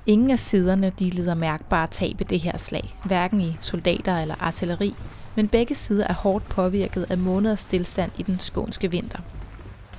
Ingen 0.06 0.30
af 0.30 0.38
siderne 0.38 0.92
de 0.98 1.10
lider 1.10 1.34
mærkbare 1.34 1.86
tab 1.86 2.20
i 2.20 2.24
det 2.24 2.40
her 2.40 2.58
slag, 2.58 2.96
hverken 3.04 3.40
i 3.40 3.56
soldater 3.60 4.18
eller 4.18 4.34
artilleri, 4.40 4.94
men 5.34 5.48
begge 5.48 5.74
sider 5.74 6.06
er 6.06 6.14
hårdt 6.14 6.44
påvirket 6.44 7.06
af 7.10 7.18
måneders 7.18 7.60
stillstand 7.60 8.12
i 8.18 8.22
den 8.22 8.38
skånske 8.40 8.90
vinter. 8.90 9.18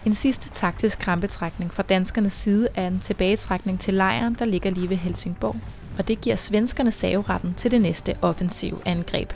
En 0.06 0.16
sidste 0.16 0.50
taktisk 0.50 1.00
krampetrækning 1.00 1.74
fra 1.74 1.84
danskernes 1.84 2.34
side 2.34 2.68
er 2.76 2.88
en 2.88 3.00
tilbagetrækning 3.00 3.80
til 3.80 3.94
lejren, 3.94 4.36
der 4.40 4.46
ligger 4.46 4.72
lige 4.72 4.90
ved 4.90 4.98
Helsingborg, 4.98 5.56
og 5.98 6.08
det 6.08 6.22
giver 6.22 6.36
svenskerne 6.36 6.92
saveretten 6.92 7.54
til 7.58 7.72
det 7.72 7.82
næste 7.82 8.16
offensive 8.22 8.78
angreb. 8.86 9.34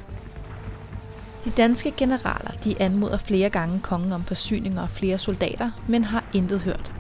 De 1.46 1.50
danske 1.50 1.94
generaler 1.98 2.52
de 2.64 2.82
anmoder 2.82 3.18
flere 3.18 3.50
gange 3.50 3.80
kongen 3.80 4.14
om 4.14 4.24
forsyninger 4.24 4.82
og 4.82 4.90
flere 4.90 5.18
soldater, 5.18 5.72
men 5.88 6.04
har 6.04 6.24
intet 6.34 6.62
hørt. 6.62 6.92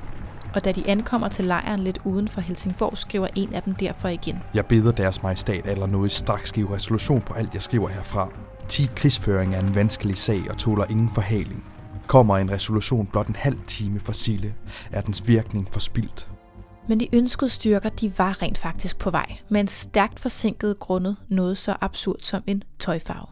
Og 0.53 0.65
da 0.65 0.71
de 0.71 0.89
ankommer 0.89 1.27
til 1.27 1.45
lejren 1.45 1.79
lidt 1.79 1.99
uden 2.03 2.27
for 2.27 2.41
Helsingborg, 2.41 2.97
skriver 2.97 3.27
en 3.35 3.53
af 3.53 3.63
dem 3.63 3.75
derfor 3.75 4.07
igen. 4.07 4.39
Jeg 4.53 4.65
beder 4.65 4.91
deres 4.91 5.23
majestat 5.23 5.65
eller 5.65 5.87
noget 5.87 6.11
straks 6.11 6.51
give 6.51 6.75
resolution 6.75 7.21
på 7.21 7.33
alt, 7.33 7.53
jeg 7.53 7.61
skriver 7.61 7.89
herfra. 7.89 8.29
10 8.69 8.89
krigsføring 8.95 9.55
er 9.55 9.59
en 9.59 9.75
vanskelig 9.75 10.17
sag 10.17 10.41
og 10.49 10.57
tåler 10.57 10.85
ingen 10.89 11.09
forhaling. 11.13 11.63
Kommer 12.07 12.37
en 12.37 12.51
resolution 12.51 13.07
blot 13.07 13.27
en 13.27 13.35
halv 13.35 13.57
time 13.67 13.99
for 13.99 14.11
Sille, 14.11 14.53
er 14.91 15.01
dens 15.01 15.27
virkning 15.27 15.67
forspildt. 15.71 16.36
Men 16.87 16.99
de 16.99 17.15
ønskede 17.15 17.49
styrker, 17.49 17.89
de 17.89 18.17
var 18.17 18.41
rent 18.41 18.57
faktisk 18.57 18.97
på 18.97 19.09
vej, 19.09 19.37
men 19.49 19.67
stærkt 19.67 20.19
forsinket 20.19 20.79
grundet 20.79 21.15
noget 21.27 21.57
så 21.57 21.75
absurd 21.81 22.19
som 22.19 22.43
en 22.47 22.63
tøjfarve. 22.79 23.27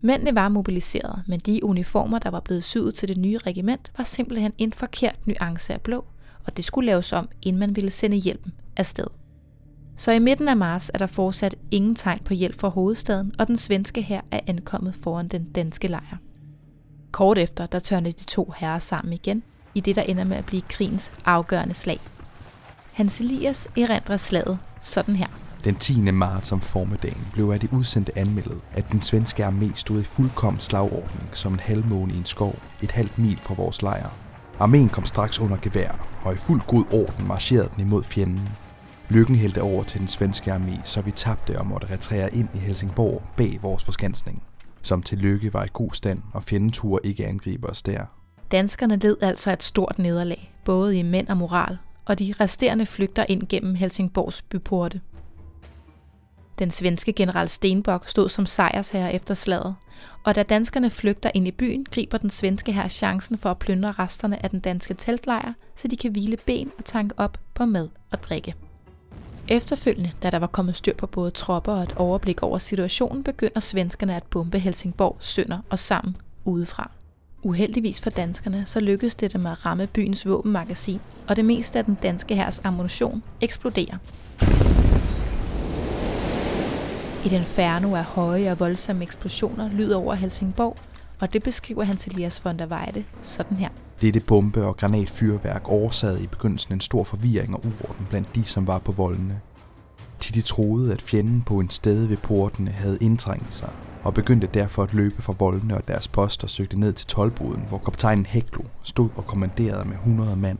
Mændene 0.00 0.34
var 0.34 0.48
mobiliseret, 0.48 1.22
men 1.26 1.40
de 1.40 1.64
uniformer, 1.64 2.18
der 2.18 2.30
var 2.30 2.40
blevet 2.40 2.64
syet 2.64 2.94
til 2.94 3.08
det 3.08 3.16
nye 3.16 3.38
regiment, 3.38 3.92
var 3.98 4.04
simpelthen 4.04 4.52
en 4.58 4.72
forkert 4.72 5.26
nuance 5.26 5.72
af 5.72 5.80
blå, 5.80 6.04
og 6.46 6.56
det 6.56 6.64
skulle 6.64 6.86
laves 6.86 7.12
om, 7.12 7.28
inden 7.42 7.60
man 7.60 7.76
ville 7.76 7.90
sende 7.90 8.16
hjælpen 8.16 8.52
afsted. 8.76 9.06
Så 9.96 10.12
i 10.12 10.18
midten 10.18 10.48
af 10.48 10.56
marts 10.56 10.90
er 10.94 10.98
der 10.98 11.06
fortsat 11.06 11.54
ingen 11.70 11.94
tegn 11.94 12.20
på 12.24 12.34
hjælp 12.34 12.60
fra 12.60 12.68
hovedstaden, 12.68 13.34
og 13.38 13.46
den 13.46 13.56
svenske 13.56 14.02
her 14.02 14.20
er 14.30 14.40
ankommet 14.46 14.94
foran 14.94 15.28
den 15.28 15.52
danske 15.52 15.88
lejr. 15.88 16.16
Kort 17.12 17.38
efter, 17.38 17.66
der 17.66 17.78
tørnede 17.78 18.12
de 18.12 18.24
to 18.24 18.52
herrer 18.56 18.78
sammen 18.78 19.12
igen, 19.12 19.42
i 19.74 19.80
det 19.80 19.96
der 19.96 20.02
ender 20.02 20.24
med 20.24 20.36
at 20.36 20.46
blive 20.46 20.62
krigens 20.62 21.12
afgørende 21.24 21.74
slag. 21.74 22.00
Hans 23.00 23.20
Elias 23.20 23.68
erindrer 23.76 24.16
slaget 24.16 24.58
sådan 24.80 25.16
her. 25.16 25.26
Den 25.64 25.74
10. 25.74 26.00
marts 26.00 26.52
om 26.52 26.60
formiddagen 26.60 27.26
blev 27.32 27.50
af 27.50 27.60
det 27.60 27.72
udsendte 27.72 28.18
anmeldet, 28.18 28.60
at 28.72 28.92
den 28.92 29.02
svenske 29.02 29.46
armé 29.46 29.74
stod 29.74 30.00
i 30.00 30.04
fuldkommen 30.04 30.60
slagordning 30.60 31.28
som 31.32 31.52
en 31.52 31.60
halvmåne 31.60 32.12
i 32.12 32.16
en 32.16 32.24
skov, 32.24 32.56
et 32.82 32.90
halvt 32.90 33.18
mil 33.18 33.38
fra 33.42 33.54
vores 33.54 33.82
lejr. 33.82 34.08
Armeen 34.58 34.88
kom 34.88 35.06
straks 35.06 35.40
under 35.40 35.56
gevær, 35.62 36.08
og 36.24 36.32
i 36.32 36.36
fuld 36.36 36.60
god 36.66 36.84
orden 36.92 37.26
marcherede 37.26 37.70
den 37.74 37.80
imod 37.80 38.04
fjenden. 38.04 38.48
Lykken 39.08 39.36
hældte 39.36 39.62
over 39.62 39.84
til 39.84 40.00
den 40.00 40.08
svenske 40.08 40.52
armé, 40.52 40.80
så 40.84 41.00
vi 41.00 41.10
tabte 41.10 41.58
og 41.58 41.66
måtte 41.66 41.92
retrære 41.92 42.34
ind 42.34 42.48
i 42.54 42.58
Helsingborg 42.58 43.22
bag 43.36 43.58
vores 43.62 43.84
forskansning. 43.84 44.42
Som 44.82 45.02
til 45.02 45.18
lykke 45.18 45.54
var 45.54 45.64
i 45.64 45.68
god 45.72 45.90
stand, 45.92 46.22
og 46.32 46.42
fjenden 46.42 46.70
turde 46.70 47.08
ikke 47.08 47.26
angribe 47.26 47.70
os 47.70 47.82
der. 47.82 48.04
Danskerne 48.52 48.96
led 48.96 49.16
altså 49.20 49.52
et 49.52 49.62
stort 49.62 49.98
nederlag, 49.98 50.54
både 50.64 50.98
i 50.98 51.02
mænd 51.02 51.28
og 51.28 51.36
moral, 51.36 51.78
og 52.10 52.18
de 52.18 52.34
resterende 52.40 52.86
flygter 52.86 53.24
ind 53.28 53.42
gennem 53.48 53.74
Helsingborgs 53.74 54.42
byporte. 54.42 55.00
Den 56.58 56.70
svenske 56.70 57.12
general 57.12 57.48
Stenbock 57.48 58.08
stod 58.08 58.28
som 58.28 58.46
sejrsherre 58.46 59.14
efter 59.14 59.34
slaget, 59.34 59.74
og 60.24 60.34
da 60.34 60.42
danskerne 60.42 60.90
flygter 60.90 61.30
ind 61.34 61.48
i 61.48 61.50
byen, 61.50 61.86
griber 61.90 62.18
den 62.18 62.30
svenske 62.30 62.72
her 62.72 62.88
chancen 62.88 63.38
for 63.38 63.50
at 63.50 63.58
plyndre 63.58 63.92
resterne 63.92 64.42
af 64.42 64.50
den 64.50 64.60
danske 64.60 64.94
teltlejr, 64.94 65.52
så 65.76 65.88
de 65.88 65.96
kan 65.96 66.10
hvile 66.10 66.36
ben 66.36 66.70
og 66.78 66.84
tanke 66.84 67.14
op 67.18 67.38
på 67.54 67.64
mad 67.64 67.88
og 68.10 68.22
drikke. 68.22 68.54
Efterfølgende, 69.48 70.12
da 70.22 70.30
der 70.30 70.38
var 70.38 70.46
kommet 70.46 70.76
styr 70.76 70.94
på 70.94 71.06
både 71.06 71.30
tropper 71.30 71.72
og 71.72 71.82
et 71.82 71.92
overblik 71.96 72.42
over 72.42 72.58
situationen, 72.58 73.24
begynder 73.24 73.60
svenskerne 73.60 74.16
at 74.16 74.22
bombe 74.22 74.58
Helsingborg 74.58 75.16
sønder 75.20 75.58
og 75.70 75.78
sammen 75.78 76.16
udefra. 76.44 76.90
Uheldigvis 77.42 78.00
for 78.00 78.10
danskerne, 78.10 78.62
så 78.66 78.80
lykkedes 78.80 79.14
det 79.14 79.32
dem 79.32 79.46
at 79.46 79.66
ramme 79.66 79.86
byens 79.86 80.26
våbenmagasin, 80.26 81.00
og 81.28 81.36
det 81.36 81.44
meste 81.44 81.78
af 81.78 81.84
den 81.84 81.98
danske 82.02 82.36
hærs 82.36 82.60
ammunition 82.64 83.22
eksploderer. 83.40 83.96
Et 87.26 87.32
inferno 87.32 87.94
af 87.94 88.04
høje 88.04 88.50
og 88.50 88.60
voldsomme 88.60 89.02
eksplosioner 89.02 89.70
lyder 89.70 89.96
over 89.96 90.14
Helsingborg, 90.14 90.76
og 91.20 91.32
det 91.32 91.42
beskriver 91.42 91.84
Hans 91.84 92.06
Elias 92.06 92.44
von 92.44 92.58
der 92.58 92.66
Weide 92.66 93.04
sådan 93.22 93.56
her. 93.56 93.68
Dette 94.00 94.20
bombe- 94.20 94.64
og 94.64 94.76
granatfyrværk 94.76 95.68
årsagede 95.68 96.22
i 96.22 96.26
begyndelsen 96.26 96.74
en 96.74 96.80
stor 96.80 97.04
forvirring 97.04 97.54
og 97.54 97.64
uorden 97.64 98.06
blandt 98.08 98.34
de, 98.34 98.44
som 98.44 98.66
var 98.66 98.78
på 98.78 98.92
voldene. 98.92 99.40
Til 100.20 100.34
de 100.34 100.40
troede, 100.40 100.92
at 100.92 101.02
fjenden 101.02 101.42
på 101.42 101.60
en 101.60 101.70
sted 101.70 102.06
ved 102.06 102.16
portene 102.16 102.70
havde 102.70 102.98
indtrængt 103.00 103.54
sig, 103.54 103.70
og 104.02 104.14
begyndte 104.14 104.48
derfor 104.54 104.82
at 104.82 104.94
løbe 104.94 105.22
fra 105.22 105.34
voldene 105.38 105.76
og 105.76 105.88
deres 105.88 106.08
poster 106.08 106.46
søgte 106.46 106.80
ned 106.80 106.92
til 106.92 107.06
tolvboden, 107.06 107.64
hvor 107.68 107.78
kaptajnen 107.78 108.26
Heklo 108.26 108.62
stod 108.82 109.08
og 109.16 109.26
kommanderede 109.26 109.88
med 109.88 109.96
100 109.96 110.36
mand. 110.36 110.58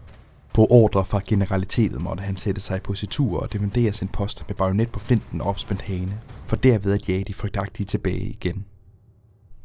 På 0.55 0.67
ordre 0.71 1.05
fra 1.05 1.21
generalitetet 1.27 2.01
måtte 2.01 2.23
han 2.23 2.37
sætte 2.37 2.61
sig 2.61 2.77
i 2.77 2.81
positur 2.81 3.41
og 3.41 3.53
defendere 3.53 3.93
sin 3.93 4.09
post 4.09 4.45
med 4.49 4.57
bajonet 4.57 4.93
på 4.93 4.99
flinten 4.99 5.41
og 5.41 5.47
opspændt 5.47 5.83
hane, 5.83 6.21
for 6.47 6.57
derved 6.57 6.93
at 6.93 7.09
jage 7.09 7.25
de 7.25 7.35
frygtagtige 7.35 7.87
tilbage 7.87 8.21
igen. 8.21 8.65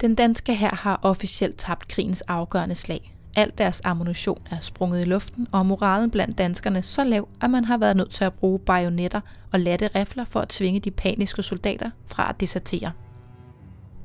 Den 0.01 0.15
danske 0.15 0.55
hær 0.55 0.75
har 0.75 0.99
officielt 1.03 1.57
tabt 1.57 1.87
krigens 1.87 2.21
afgørende 2.21 2.75
slag. 2.75 3.15
Alt 3.35 3.57
deres 3.57 3.81
ammunition 3.83 4.41
er 4.51 4.59
sprunget 4.59 5.01
i 5.01 5.03
luften, 5.03 5.47
og 5.51 5.65
moralen 5.65 6.11
blandt 6.11 6.37
danskerne 6.37 6.81
så 6.81 7.03
lav, 7.03 7.27
at 7.41 7.49
man 7.49 7.65
har 7.65 7.77
været 7.77 7.97
nødt 7.97 8.11
til 8.11 8.23
at 8.23 8.33
bruge 8.33 8.59
bajonetter 8.59 9.21
og 9.53 9.59
latte 9.59 9.89
rifler 9.95 10.25
for 10.25 10.39
at 10.39 10.49
tvinge 10.49 10.79
de 10.79 10.91
paniske 10.91 11.43
soldater 11.43 11.89
fra 12.07 12.29
at 12.29 12.39
desertere. 12.39 12.91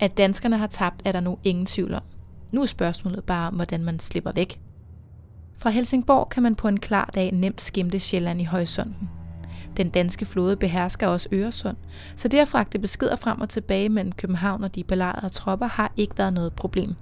At 0.00 0.18
danskerne 0.18 0.58
har 0.58 0.66
tabt, 0.66 1.02
er 1.04 1.12
der 1.12 1.20
nu 1.20 1.38
ingen 1.44 1.66
tvivl 1.66 1.94
om. 1.94 2.02
Nu 2.52 2.62
er 2.62 2.66
spørgsmålet 2.66 3.24
bare, 3.24 3.50
hvordan 3.50 3.84
man 3.84 4.00
slipper 4.00 4.32
væk. 4.32 4.60
Fra 5.58 5.70
Helsingborg 5.70 6.28
kan 6.28 6.42
man 6.42 6.54
på 6.54 6.68
en 6.68 6.80
klar 6.80 7.10
dag 7.14 7.32
nemt 7.32 7.62
skimte 7.62 7.98
Sjælland 7.98 8.40
i 8.40 8.44
horisonten. 8.44 9.10
Den 9.76 9.88
danske 9.88 10.24
flåde 10.24 10.56
behersker 10.56 11.06
også 11.06 11.28
Øresund, 11.32 11.76
så 12.16 12.28
det 12.28 12.38
at 12.38 12.48
fragte 12.48 12.78
beskeder 12.78 13.16
frem 13.16 13.40
og 13.40 13.48
tilbage 13.48 13.88
mellem 13.88 14.12
København 14.12 14.64
og 14.64 14.74
de 14.74 14.84
belejrede 14.84 15.28
tropper 15.28 15.66
har 15.66 15.92
ikke 15.96 16.18
været 16.18 16.32
noget 16.32 16.52
problem. 16.52 16.94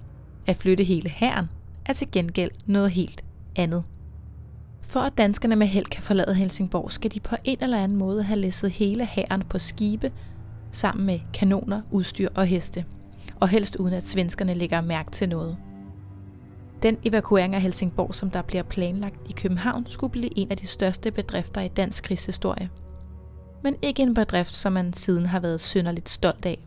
At 0.46 0.56
flytte 0.56 0.84
hele 0.84 1.08
hæren 1.10 1.50
er 1.86 1.92
til 1.92 2.10
gengæld 2.10 2.50
noget 2.66 2.90
helt 2.90 3.24
andet. 3.56 3.84
For 4.82 5.00
at 5.00 5.18
danskerne 5.18 5.56
med 5.56 5.66
held 5.66 5.86
kan 5.86 6.02
forlade 6.02 6.34
Helsingborg, 6.34 6.92
skal 6.92 7.14
de 7.14 7.20
på 7.20 7.36
en 7.44 7.58
eller 7.60 7.82
anden 7.82 7.98
måde 7.98 8.22
have 8.22 8.40
læsset 8.40 8.70
hele 8.70 9.04
hæren 9.04 9.42
på 9.42 9.58
skibe, 9.58 10.12
sammen 10.72 11.06
med 11.06 11.20
kanoner, 11.34 11.82
udstyr 11.90 12.28
og 12.34 12.46
heste. 12.46 12.84
Og 13.40 13.48
helst 13.48 13.76
uden 13.76 13.94
at 13.94 14.06
svenskerne 14.08 14.54
lægger 14.54 14.80
mærke 14.80 15.10
til 15.10 15.28
noget. 15.28 15.56
Den 16.82 16.98
evakuering 17.04 17.54
af 17.54 17.60
Helsingborg, 17.60 18.14
som 18.14 18.30
der 18.30 18.42
bliver 18.42 18.62
planlagt 18.62 19.16
i 19.28 19.32
København, 19.32 19.86
skulle 19.88 20.10
blive 20.10 20.38
en 20.38 20.50
af 20.50 20.56
de 20.56 20.66
største 20.66 21.10
bedrifter 21.10 21.60
i 21.60 21.68
dansk 21.68 22.04
krigshistorie. 22.04 22.70
Men 23.62 23.76
ikke 23.82 24.02
en 24.02 24.14
bedrift, 24.14 24.54
som 24.54 24.72
man 24.72 24.92
siden 24.92 25.26
har 25.26 25.40
været 25.40 25.60
synderligt 25.60 26.08
stolt 26.08 26.46
af. 26.46 26.58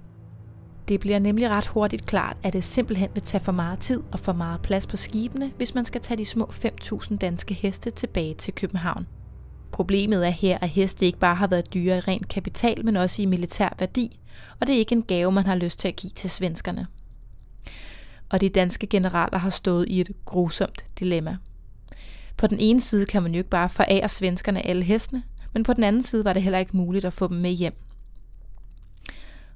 Det 0.87 0.99
bliver 0.99 1.19
nemlig 1.19 1.49
ret 1.49 1.67
hurtigt 1.67 2.05
klart, 2.05 2.37
at 2.43 2.53
det 2.53 2.63
simpelthen 2.63 3.09
vil 3.13 3.23
tage 3.23 3.43
for 3.43 3.51
meget 3.51 3.79
tid 3.79 4.01
og 4.11 4.19
for 4.19 4.33
meget 4.33 4.61
plads 4.61 4.87
på 4.87 4.97
skibene, 4.97 5.51
hvis 5.57 5.75
man 5.75 5.85
skal 5.85 6.01
tage 6.01 6.17
de 6.17 6.25
små 6.25 6.45
5.000 6.45 7.17
danske 7.17 7.53
heste 7.53 7.91
tilbage 7.91 8.33
til 8.33 8.53
København. 8.53 9.07
Problemet 9.71 10.25
er 10.25 10.29
her, 10.29 10.57
at 10.61 10.69
heste 10.69 11.05
ikke 11.05 11.19
bare 11.19 11.35
har 11.35 11.47
været 11.47 11.73
dyre 11.73 11.97
i 11.97 11.99
rent 11.99 12.27
kapital, 12.27 12.85
men 12.85 12.97
også 12.97 13.21
i 13.21 13.25
militær 13.25 13.69
værdi, 13.79 14.19
og 14.59 14.67
det 14.67 14.75
er 14.75 14.79
ikke 14.79 14.95
en 14.95 15.03
gave, 15.03 15.31
man 15.31 15.45
har 15.45 15.55
lyst 15.55 15.79
til 15.79 15.87
at 15.87 15.95
give 15.95 16.11
til 16.15 16.29
svenskerne. 16.29 16.87
Og 18.29 18.41
de 18.41 18.49
danske 18.49 18.87
generaler 18.87 19.37
har 19.37 19.49
stået 19.49 19.89
i 19.89 20.01
et 20.01 20.11
grusomt 20.25 20.85
dilemma. 20.99 21.37
På 22.37 22.47
den 22.47 22.57
ene 22.59 22.81
side 22.81 23.05
kan 23.05 23.23
man 23.23 23.31
jo 23.31 23.37
ikke 23.37 23.49
bare 23.49 23.69
forære 23.69 24.09
svenskerne 24.09 24.65
alle 24.67 24.83
hestene, 24.83 25.23
men 25.53 25.63
på 25.63 25.73
den 25.73 25.83
anden 25.83 26.03
side 26.03 26.25
var 26.25 26.33
det 26.33 26.43
heller 26.43 26.59
ikke 26.59 26.77
muligt 26.77 27.05
at 27.05 27.13
få 27.13 27.27
dem 27.27 27.37
med 27.37 27.51
hjem. 27.51 27.75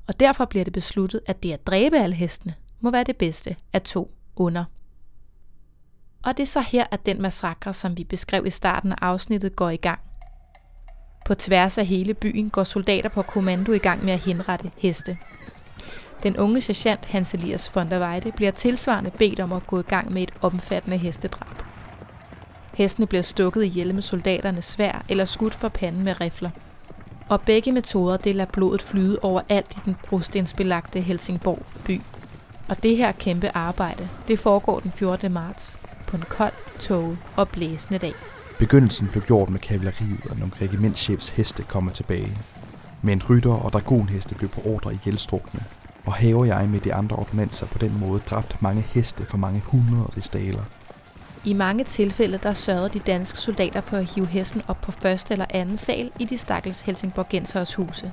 Og 0.08 0.20
derfor 0.20 0.46
bliver 0.46 0.64
det 0.64 0.74
besluttet, 0.74 1.22
at 1.26 1.44
det 1.44 1.52
at 1.52 1.68
dræbe 1.68 1.98
alle 1.98 2.16
hestene 2.16 2.54
må 2.80 2.92
være 2.92 3.04
det 3.04 3.18
bedste 3.18 3.56
af 3.74 3.82
to 3.82 4.12
under. 4.36 4.64
Og 6.26 6.38
det 6.38 6.44
er 6.44 6.48
så 6.48 6.62
her, 6.62 6.86
at 6.92 7.06
den 7.06 7.22
massakre, 7.22 7.74
som 7.74 7.98
vi 7.98 8.04
beskrev 8.04 8.46
i 8.46 8.50
starten 8.50 8.92
af 8.92 8.98
afsnittet, 9.02 9.56
går 9.56 9.70
i 9.70 9.76
gang. 9.76 10.00
På 11.26 11.36
tværs 11.36 11.78
af 11.78 11.86
hele 11.86 12.14
byen 12.14 12.50
går 12.50 12.64
soldater 12.64 13.10
på 13.10 13.22
kommando 13.22 13.72
i 13.72 13.78
gang 13.78 14.06
med 14.06 14.14
at 14.14 14.20
henrette 14.20 14.72
heste. 14.78 15.18
Den 16.24 16.38
unge 16.38 16.62
sergeant 16.62 17.06
Hans 17.06 17.34
Elias 17.34 17.76
von 17.76 17.90
der 17.90 18.08
Weide 18.08 18.32
bliver 18.32 18.52
tilsvarende 18.52 19.12
bedt 19.12 19.40
om 19.40 19.54
at 19.54 19.68
gå 19.68 19.80
i 19.80 19.84
gang 19.84 20.14
med 20.14 20.24
et 20.24 20.34
omfattende 20.42 20.98
hestedrab. 20.98 21.64
Hestene 22.74 23.08
bliver 23.08 23.22
stukket 23.22 23.64
ihjel 23.64 23.94
med 23.94 24.02
soldaternes 24.02 24.66
svær 24.66 25.06
eller 25.10 25.26
skudt 25.26 25.56
for 25.56 25.68
panden 25.68 26.04
med 26.04 26.22
rifler. 26.22 26.50
Og 27.30 27.42
begge 27.42 27.72
metoder 27.72 28.18
det 28.18 28.36
lader 28.36 28.52
blodet 28.52 28.82
flyde 28.82 29.20
over 29.22 29.42
alt 29.50 29.78
i 29.78 29.80
den 29.86 29.96
brostensbelagte 30.08 31.02
Helsingborg 31.02 31.66
by. 31.86 32.02
Og 32.68 32.84
det 32.84 32.98
her 32.98 33.12
kæmpe 33.12 33.52
arbejde, 33.54 34.10
det 34.28 34.40
foregår 34.40 34.80
den 34.80 34.92
14. 34.92 35.32
marts 35.32 35.80
på 36.08 36.18
en 36.18 36.24
kold, 36.30 36.54
tåge 36.80 37.18
og 37.36 37.50
blæsende 37.50 38.00
dag. 38.00 38.14
Begyndelsen 38.60 39.08
blev 39.08 39.24
gjort 39.24 39.50
med 39.50 39.60
kavaleriet, 39.60 40.26
og 40.30 40.38
nogle 40.38 40.54
regimentschefs 40.62 41.30
heste 41.30 41.64
kommer 41.64 41.92
tilbage. 41.92 42.38
Men 43.02 43.22
rytter 43.30 43.54
og 43.54 43.74
dragonheste 43.74 44.36
blev 44.36 44.50
på 44.50 44.62
ordre 44.66 44.94
i 44.94 45.00
gældstrukne, 45.04 45.60
og 46.06 46.14
haver 46.14 46.46
jeg 46.46 46.70
med 46.70 46.80
de 46.80 46.94
andre 46.94 47.16
ordnanser 47.16 47.66
på 47.66 47.78
den 47.78 48.00
måde 48.00 48.22
dræbt 48.30 48.62
mange 48.62 48.82
heste 48.82 49.26
for 49.26 49.38
mange 49.38 49.62
hundrede 49.66 50.08
ristaler. 50.18 50.64
I 51.46 51.54
mange 51.54 51.84
tilfælde 51.84 52.40
der 52.44 52.54
sørgede 52.54 52.90
de 52.90 53.00
danske 53.00 53.40
soldater 53.40 53.82
for 53.82 53.98
at 53.98 54.14
hive 54.16 54.28
hesten 54.28 54.62
op 54.68 54.82
på 54.82 54.92
første 54.92 55.32
eller 55.32 55.46
anden 55.50 55.78
sal 55.78 56.12
i 56.20 56.26
de 56.26 56.38
stakkels 56.38 56.82
Helsingborgensers 56.82 57.76
huse. 57.76 58.12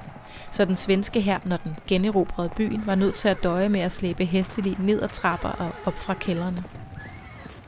Så 0.50 0.64
den 0.64 0.76
svenske 0.76 1.20
her, 1.20 1.38
når 1.44 1.56
den 1.56 1.76
generobrede 1.86 2.50
byen, 2.56 2.82
var 2.86 2.94
nødt 2.94 3.14
til 3.14 3.28
at 3.28 3.42
døje 3.42 3.68
med 3.68 3.80
at 3.80 3.92
slæbe 3.92 4.24
hestelig 4.24 4.76
ned 4.80 5.02
ad 5.02 5.08
trapper 5.08 5.48
og 5.48 5.70
op 5.84 5.98
fra 5.98 6.14
kældrene. 6.14 6.64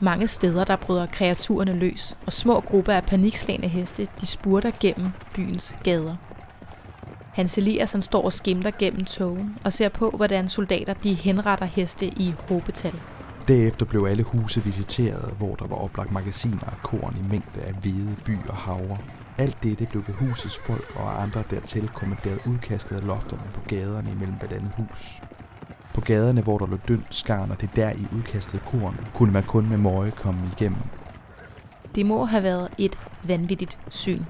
Mange 0.05 0.29
steder 0.29 0.65
der 0.65 0.77
bryder 0.77 1.07
kreaturerne 1.07 1.73
løs, 1.73 2.17
og 2.27 2.33
små 2.33 2.61
grupper 2.61 2.93
af 2.93 3.05
panikslagende 3.05 3.69
heste 3.69 4.09
de 4.21 4.27
spurter 4.27 4.71
gennem 4.81 5.11
byens 5.35 5.77
gader. 5.85 6.17
Hans 7.33 7.59
Elias 7.59 7.93
han 7.93 8.03
står 8.03 8.23
og 8.23 8.33
skimter 8.33 8.71
gennem 8.79 9.05
togen 9.05 9.59
og 9.65 9.73
ser 9.73 9.89
på, 9.89 10.11
hvordan 10.11 10.49
soldater 10.49 10.95
de 10.95 11.15
henretter 11.15 11.65
heste 11.67 12.07
i 12.07 12.35
hobetal. 12.49 12.95
Derefter 13.49 13.87
blev 13.87 14.07
alle 14.11 14.23
huse 14.23 14.65
visiteret, 14.65 15.35
hvor 15.39 15.55
der 15.55 15.67
var 15.67 15.77
oplagt 15.77 16.13
magasiner 16.13 16.67
af 16.67 16.83
korn 16.83 17.17
i 17.19 17.31
mængde 17.31 17.61
af 17.63 17.73
hvide, 17.73 18.17
by 18.25 18.37
og 18.49 18.57
havre. 18.57 18.99
Alt 19.39 19.63
dette 19.63 19.87
blev 19.87 20.05
ved 20.07 20.15
husets 20.15 20.59
folk 20.59 20.93
og 20.97 21.23
andre 21.23 21.43
dertil 21.51 21.89
kommanderet 21.89 22.39
udkastet 22.47 22.97
af 22.97 23.07
lofterne 23.07 23.43
på 23.55 23.61
gaderne 23.69 24.11
imellem 24.11 24.39
blandt 24.39 24.57
andet 24.57 24.73
hus. 24.77 25.21
På 25.95 26.01
gaderne, 26.01 26.41
hvor 26.41 26.59
der 26.59 26.67
lå 26.67 26.77
dønt 26.89 27.15
skarn 27.15 27.51
og 27.51 27.61
det 27.61 27.71
der 27.77 27.91
i 27.91 28.07
udkastet 28.17 28.65
korn, 28.65 29.07
kunne 29.15 29.33
man 29.33 29.43
kun 29.43 29.69
med 29.69 29.77
møje 29.77 30.11
komme 30.11 30.41
igennem. 30.53 30.79
Det 31.95 32.07
må 32.07 32.25
have 32.25 32.43
været 32.43 32.69
et 32.79 32.99
vanvittigt 33.23 33.79
syn. 33.89 34.23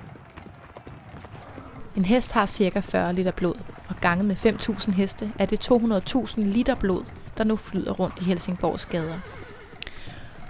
En 1.97 2.05
hest 2.05 2.33
har 2.33 2.47
ca. 2.47 2.81
40 2.81 3.13
liter 3.13 3.31
blod, 3.31 3.55
og 3.89 3.95
ganget 4.01 4.27
med 4.27 4.37
5.000 4.37 4.93
heste 4.93 5.33
er 5.39 5.47
det 5.47 5.71
200.000 5.71 6.41
liter 6.41 6.75
blod, 6.75 7.05
der 7.39 7.45
nu 7.45 7.57
flyder 7.57 7.93
rundt 7.93 8.19
i 8.21 8.25
Helsingborgs 8.25 8.87
gader. 8.87 9.19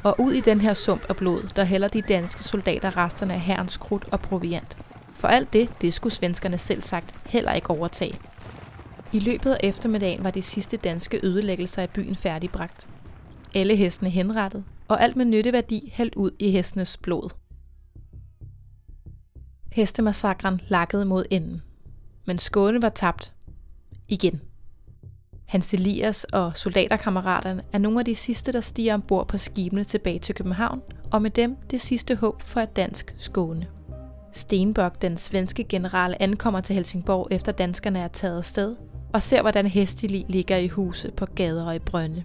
Og 0.03 0.21
ud 0.21 0.33
i 0.33 0.41
den 0.41 0.61
her 0.61 0.75
sump 0.75 1.05
af 1.09 1.17
blod, 1.17 1.51
der 1.57 1.65
hælder 1.65 1.89
de 1.89 2.03
danske 2.03 2.45
soldater 2.45 2.97
resterne 2.97 3.35
af 3.35 3.41
herrens 3.41 3.77
krudt 3.77 4.05
og 4.13 4.21
proviant. 4.21 4.77
For 5.15 5.29
alt 5.29 5.53
det, 5.53 5.69
det 5.81 5.95
skulle 5.95 6.13
svenskerne 6.13 6.59
selv 6.59 6.83
sagt 6.83 7.15
heller 7.27 7.53
ikke 7.53 7.71
overtage. 7.71 8.21
I 9.15 9.19
løbet 9.19 9.51
af 9.53 9.59
eftermiddagen 9.63 10.25
var 10.25 10.31
de 10.31 10.43
sidste 10.43 10.77
danske 10.77 11.21
ødelæggelser 11.23 11.83
af 11.83 11.91
byen 11.91 12.17
færdigbragt. 12.17 12.89
Alle 13.55 13.77
hestene 13.77 14.11
henrettet, 14.11 14.65
og 14.89 15.03
alt 15.03 15.17
med 15.17 15.25
nytteværdi 15.25 15.93
hældt 15.95 16.15
ud 16.15 16.31
i 16.39 16.51
hestenes 16.51 16.97
blod. 16.97 17.31
Hestemassakren 19.73 20.61
lakkede 20.69 21.05
mod 21.05 21.25
enden. 21.31 21.63
Men 22.25 22.39
Skåne 22.39 22.83
var 22.83 22.89
tabt. 22.89 23.33
Igen. 24.09 24.41
Hans 25.47 25.75
Elias 25.75 26.25
og 26.25 26.57
soldaterkammeraterne 26.57 27.63
er 27.73 27.79
nogle 27.79 27.99
af 27.99 28.05
de 28.05 28.15
sidste, 28.15 28.53
der 28.53 28.61
stiger 28.61 28.95
ombord 28.95 29.29
på 29.29 29.39
skibene 29.39 29.85
tilbage 29.85 30.19
til 30.19 30.35
København, 30.35 30.83
og 31.13 31.23
med 31.23 31.31
dem 31.31 31.57
det 31.71 31.81
sidste 31.81 32.15
håb 32.15 32.43
for 32.43 32.61
et 32.61 32.77
dansk 32.77 33.15
Skåne. 33.19 33.67
Stenbok, 34.33 35.03
den 35.03 35.17
svenske 35.17 35.65
general, 35.65 36.17
ankommer 36.21 36.61
til 36.61 36.75
Helsingborg 36.75 37.29
efter 37.31 37.53
danskerne 37.53 37.99
er 37.99 38.09
taget 38.09 38.39
afsted, 38.39 38.77
og 39.15 39.23
ser, 39.23 39.41
hvordan 39.41 39.67
hestelig 39.67 40.25
ligger 40.29 40.57
i 40.57 40.69
huse 40.69 41.11
på 41.17 41.27
gader 41.27 41.67
og 41.67 41.77
i 41.77 41.79
brønde. 41.79 42.23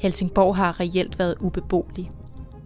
Helsingborg 0.00 0.56
har 0.56 0.80
reelt 0.80 1.18
været 1.18 1.34
ubeboelig. 1.40 2.10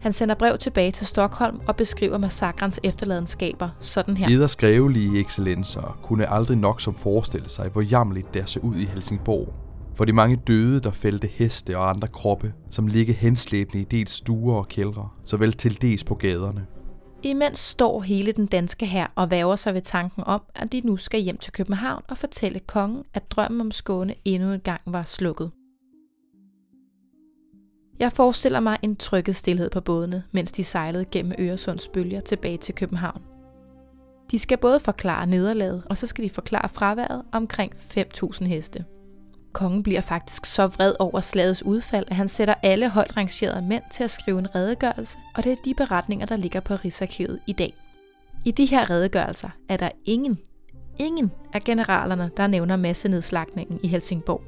Han 0.01 0.13
sender 0.13 0.35
brev 0.35 0.59
tilbage 0.59 0.93
til 0.93 1.07
Stockholm 1.07 1.61
og 1.69 1.77
beskriver 1.77 2.19
massakrens 2.19 2.81
efterladenskaber 2.83 3.69
sådan 3.81 4.17
her. 4.17 4.37
Eders 4.37 4.51
skrevelige 4.51 5.21
excellencer 5.21 5.99
kunne 6.03 6.33
aldrig 6.33 6.57
nok 6.57 6.81
som 6.81 6.95
forestille 6.95 7.49
sig, 7.49 7.69
hvor 7.69 7.81
jammerligt 7.81 8.35
der 8.35 8.45
så 8.45 8.61
ud 8.61 8.77
i 8.77 8.85
Helsingborg. 8.85 9.55
For 9.95 10.05
de 10.05 10.13
mange 10.13 10.37
døde, 10.37 10.81
der 10.81 10.91
fældte 10.91 11.29
heste 11.35 11.79
og 11.79 11.91
andre 11.91 12.09
kroppe, 12.09 12.53
som 12.71 12.87
ligger 12.87 13.15
henslæbende 13.15 13.81
i 13.83 13.85
dels 13.85 14.13
stuer 14.13 14.55
og 14.55 14.69
kældre, 14.69 15.09
såvel 15.25 15.53
til 15.53 15.83
dels 15.83 16.05
på 16.05 16.15
gaderne. 16.15 16.67
Imens 17.29 17.59
står 17.59 18.01
hele 18.01 18.33
den 18.33 18.47
danske 18.47 18.87
her 18.87 19.07
og 19.15 19.31
væver 19.31 19.57
sig 19.57 19.75
ved 19.75 19.83
tanken 19.83 20.23
om, 20.27 20.43
at 20.55 20.73
de 20.73 20.81
nu 20.81 20.97
skal 20.97 21.21
hjem 21.21 21.37
til 21.37 21.53
København 21.53 22.03
og 22.09 22.19
fortælle 22.19 22.61
kongen, 22.61 23.05
at 23.15 23.31
drømmen 23.31 23.61
om 23.61 23.71
Skåne 23.71 24.15
endnu 24.25 24.53
en 24.53 24.61
gang 24.61 24.81
var 24.87 25.03
slukket. 25.03 25.51
Jeg 27.99 28.13
forestiller 28.13 28.61
mig 28.61 28.79
en 28.83 28.97
trykket 28.97 29.37
stillhed 29.37 29.71
på 29.71 29.81
bådene, 29.81 30.25
mens 30.33 30.53
de 30.53 30.65
sejlede 30.65 31.05
gennem 31.05 31.33
Øresunds 31.39 31.89
bølger 31.89 32.21
tilbage 32.21 32.57
til 32.57 32.75
København. 32.75 33.23
De 34.31 34.39
skal 34.39 34.59
både 34.59 34.81
forklare 34.81 35.27
nederlaget, 35.27 35.83
og 35.91 35.97
så 35.97 36.07
skal 36.07 36.25
de 36.25 36.31
forklare 36.31 36.69
fraværet 36.69 37.23
omkring 37.33 37.73
5.000 37.75 38.45
heste. 38.45 38.85
Kongen 39.59 39.83
bliver 39.83 40.01
faktisk 40.01 40.47
så 40.47 40.67
vred 40.67 40.95
over 40.99 41.21
slagets 41.21 41.63
udfald, 41.63 42.05
at 42.09 42.17
han 42.17 42.29
sætter 42.29 42.55
alle 42.63 42.89
højt 42.89 43.17
rangerede 43.17 43.63
mænd 43.63 43.83
til 43.93 44.05
at 44.05 44.11
skrive 44.11 44.39
en 44.39 44.55
redegørelse, 44.55 45.19
og 45.35 45.45
det 45.45 45.53
er 45.53 45.57
de 45.65 45.75
beretninger, 45.75 46.27
der 46.27 46.37
ligger 46.37 46.61
på 46.61 46.75
Rigsarkivet 46.75 47.41
i 47.47 47.53
dag. 47.53 47.75
I 48.45 48.51
de 48.51 48.65
her 48.65 48.91
redegørelser 48.91 49.49
er 49.69 49.77
der 49.77 49.91
ingen, 50.05 50.39
ingen 50.99 51.31
af 51.53 51.63
generalerne, 51.63 52.31
der 52.37 52.47
nævner 52.47 52.77
massenedslagningen 52.77 53.81
i 53.83 53.89
Helsingborg. 53.89 54.43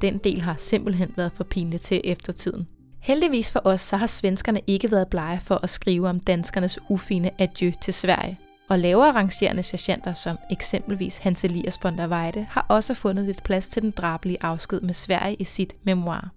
Den 0.00 0.18
del 0.18 0.40
har 0.40 0.54
simpelthen 0.58 1.12
været 1.16 1.32
for 1.34 1.44
pinlig 1.44 1.80
til 1.80 2.00
eftertiden. 2.04 2.68
Heldigvis 3.00 3.52
for 3.52 3.60
os, 3.64 3.80
så 3.80 3.96
har 3.96 4.06
svenskerne 4.06 4.60
ikke 4.66 4.92
været 4.92 5.08
blege 5.08 5.40
for 5.40 5.60
at 5.62 5.70
skrive 5.70 6.08
om 6.08 6.20
danskernes 6.20 6.78
ufine 6.88 7.30
adieu 7.38 7.72
til 7.80 7.94
Sverige. 7.94 8.38
Og 8.68 8.78
lavere 8.78 9.12
rangerende 9.12 9.62
sergeanter 9.62 10.12
som 10.12 10.38
eksempelvis 10.50 11.18
Hans 11.18 11.44
Elias 11.44 11.78
von 11.82 11.98
der 11.98 12.08
Weide 12.08 12.46
har 12.50 12.66
også 12.68 12.94
fundet 12.94 13.24
lidt 13.24 13.42
plads 13.42 13.68
til 13.68 13.82
den 13.82 13.90
drabelige 13.90 14.38
afsked 14.40 14.80
med 14.80 14.94
Sverige 14.94 15.36
i 15.38 15.44
sit 15.44 15.76
memoir. 15.82 16.30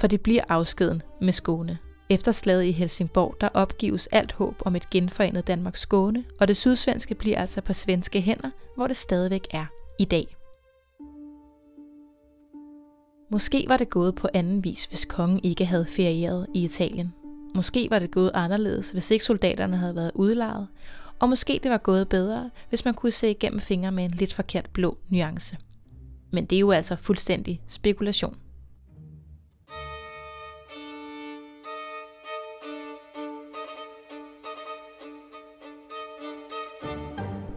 For 0.00 0.06
det 0.06 0.20
bliver 0.20 0.42
afskeden 0.48 1.02
med 1.20 1.32
Skåne. 1.32 1.78
Efter 2.10 2.32
slaget 2.32 2.64
i 2.64 2.72
Helsingborg, 2.72 3.36
der 3.40 3.48
opgives 3.54 4.06
alt 4.06 4.32
håb 4.32 4.54
om 4.64 4.76
et 4.76 4.90
genforenet 4.90 5.46
Danmark 5.46 5.76
Skåne, 5.76 6.24
og 6.40 6.48
det 6.48 6.56
sydsvenske 6.56 7.14
bliver 7.14 7.40
altså 7.40 7.60
på 7.60 7.72
svenske 7.72 8.20
hænder, 8.20 8.50
hvor 8.76 8.86
det 8.86 8.96
stadigvæk 8.96 9.46
er 9.50 9.66
i 9.98 10.04
dag. 10.04 10.36
Måske 13.30 13.64
var 13.68 13.76
det 13.76 13.90
gået 13.90 14.14
på 14.14 14.28
anden 14.34 14.64
vis, 14.64 14.84
hvis 14.84 15.04
kongen 15.04 15.40
ikke 15.42 15.64
havde 15.64 15.86
ferieret 15.86 16.46
i 16.54 16.64
Italien. 16.64 17.14
Måske 17.54 17.90
var 17.90 17.98
det 17.98 18.10
gået 18.10 18.30
anderledes, 18.34 18.90
hvis 18.90 19.10
ikke 19.10 19.24
soldaterne 19.24 19.76
havde 19.76 19.96
været 19.96 20.12
udlejet. 20.14 20.68
Og 21.20 21.28
måske 21.28 21.60
det 21.62 21.70
var 21.70 21.78
gået 21.78 22.08
bedre, 22.08 22.50
hvis 22.68 22.84
man 22.84 22.94
kunne 22.94 23.12
se 23.12 23.30
igennem 23.30 23.60
fingre 23.60 23.92
med 23.92 24.04
en 24.04 24.10
lidt 24.10 24.34
forkert 24.34 24.70
blå 24.72 24.98
nuance. 25.08 25.56
Men 26.30 26.46
det 26.46 26.56
er 26.56 26.60
jo 26.60 26.70
altså 26.70 26.96
fuldstændig 26.96 27.60
spekulation. 27.68 28.36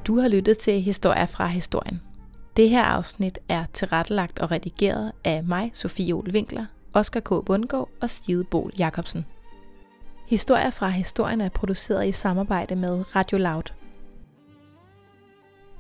Du 0.08 0.20
har 0.20 0.28
lyttet 0.28 0.58
til 0.58 0.82
Historier 0.82 1.26
fra 1.26 1.48
historien. 1.48 2.02
Det 2.58 2.70
her 2.70 2.84
afsnit 2.84 3.40
er 3.50 3.66
tilrettelagt 3.74 4.40
og 4.40 4.52
redigeret 4.52 5.12
af 5.24 5.44
mig, 5.44 5.72
Sofie 5.74 6.14
Ole 6.14 6.34
Winkler, 6.34 6.66
Oscar 6.94 7.20
K. 7.20 7.46
Bundgaard 7.46 7.90
og 8.02 8.10
Stide 8.10 8.44
Bol 8.44 8.72
Jacobsen. 8.80 9.26
Historier 10.32 10.70
fra 10.70 10.90
historien 10.90 11.42
er 11.42 11.50
produceret 11.50 12.08
i 12.08 12.12
samarbejde 12.12 12.76
med 12.76 13.16
Radio 13.16 13.38
Loud. 13.38 13.64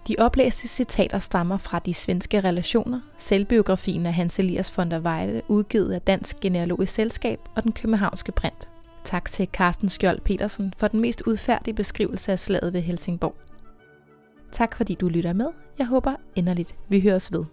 De 0.07 0.15
oplæste 0.19 0.67
citater 0.67 1.19
stammer 1.19 1.57
fra 1.57 1.79
de 1.79 1.93
svenske 1.93 2.39
relationer, 2.39 2.99
selvbiografien 3.17 4.05
af 4.05 4.13
Hans 4.13 4.39
Elias 4.39 4.77
von 4.77 4.91
der 4.91 4.99
Weide, 4.99 5.41
udgivet 5.47 5.93
af 5.93 6.01
Dansk 6.01 6.39
Genealogisk 6.39 6.93
Selskab 6.93 7.39
og 7.55 7.63
den 7.63 7.71
københavnske 7.71 8.31
print. 8.31 8.69
Tak 9.03 9.31
til 9.31 9.47
Carsten 9.53 9.89
Skjold 9.89 10.21
Petersen 10.21 10.73
for 10.77 10.87
den 10.87 10.99
mest 10.99 11.21
udfærdige 11.21 11.73
beskrivelse 11.73 12.31
af 12.31 12.39
slaget 12.39 12.73
ved 12.73 12.81
Helsingborg. 12.81 13.35
Tak 14.51 14.75
fordi 14.75 14.93
du 14.95 15.07
lytter 15.07 15.33
med. 15.33 15.47
Jeg 15.77 15.87
håber 15.87 16.13
enderligt, 16.35 16.75
vi 16.89 17.01
høres 17.01 17.33
ved. 17.33 17.45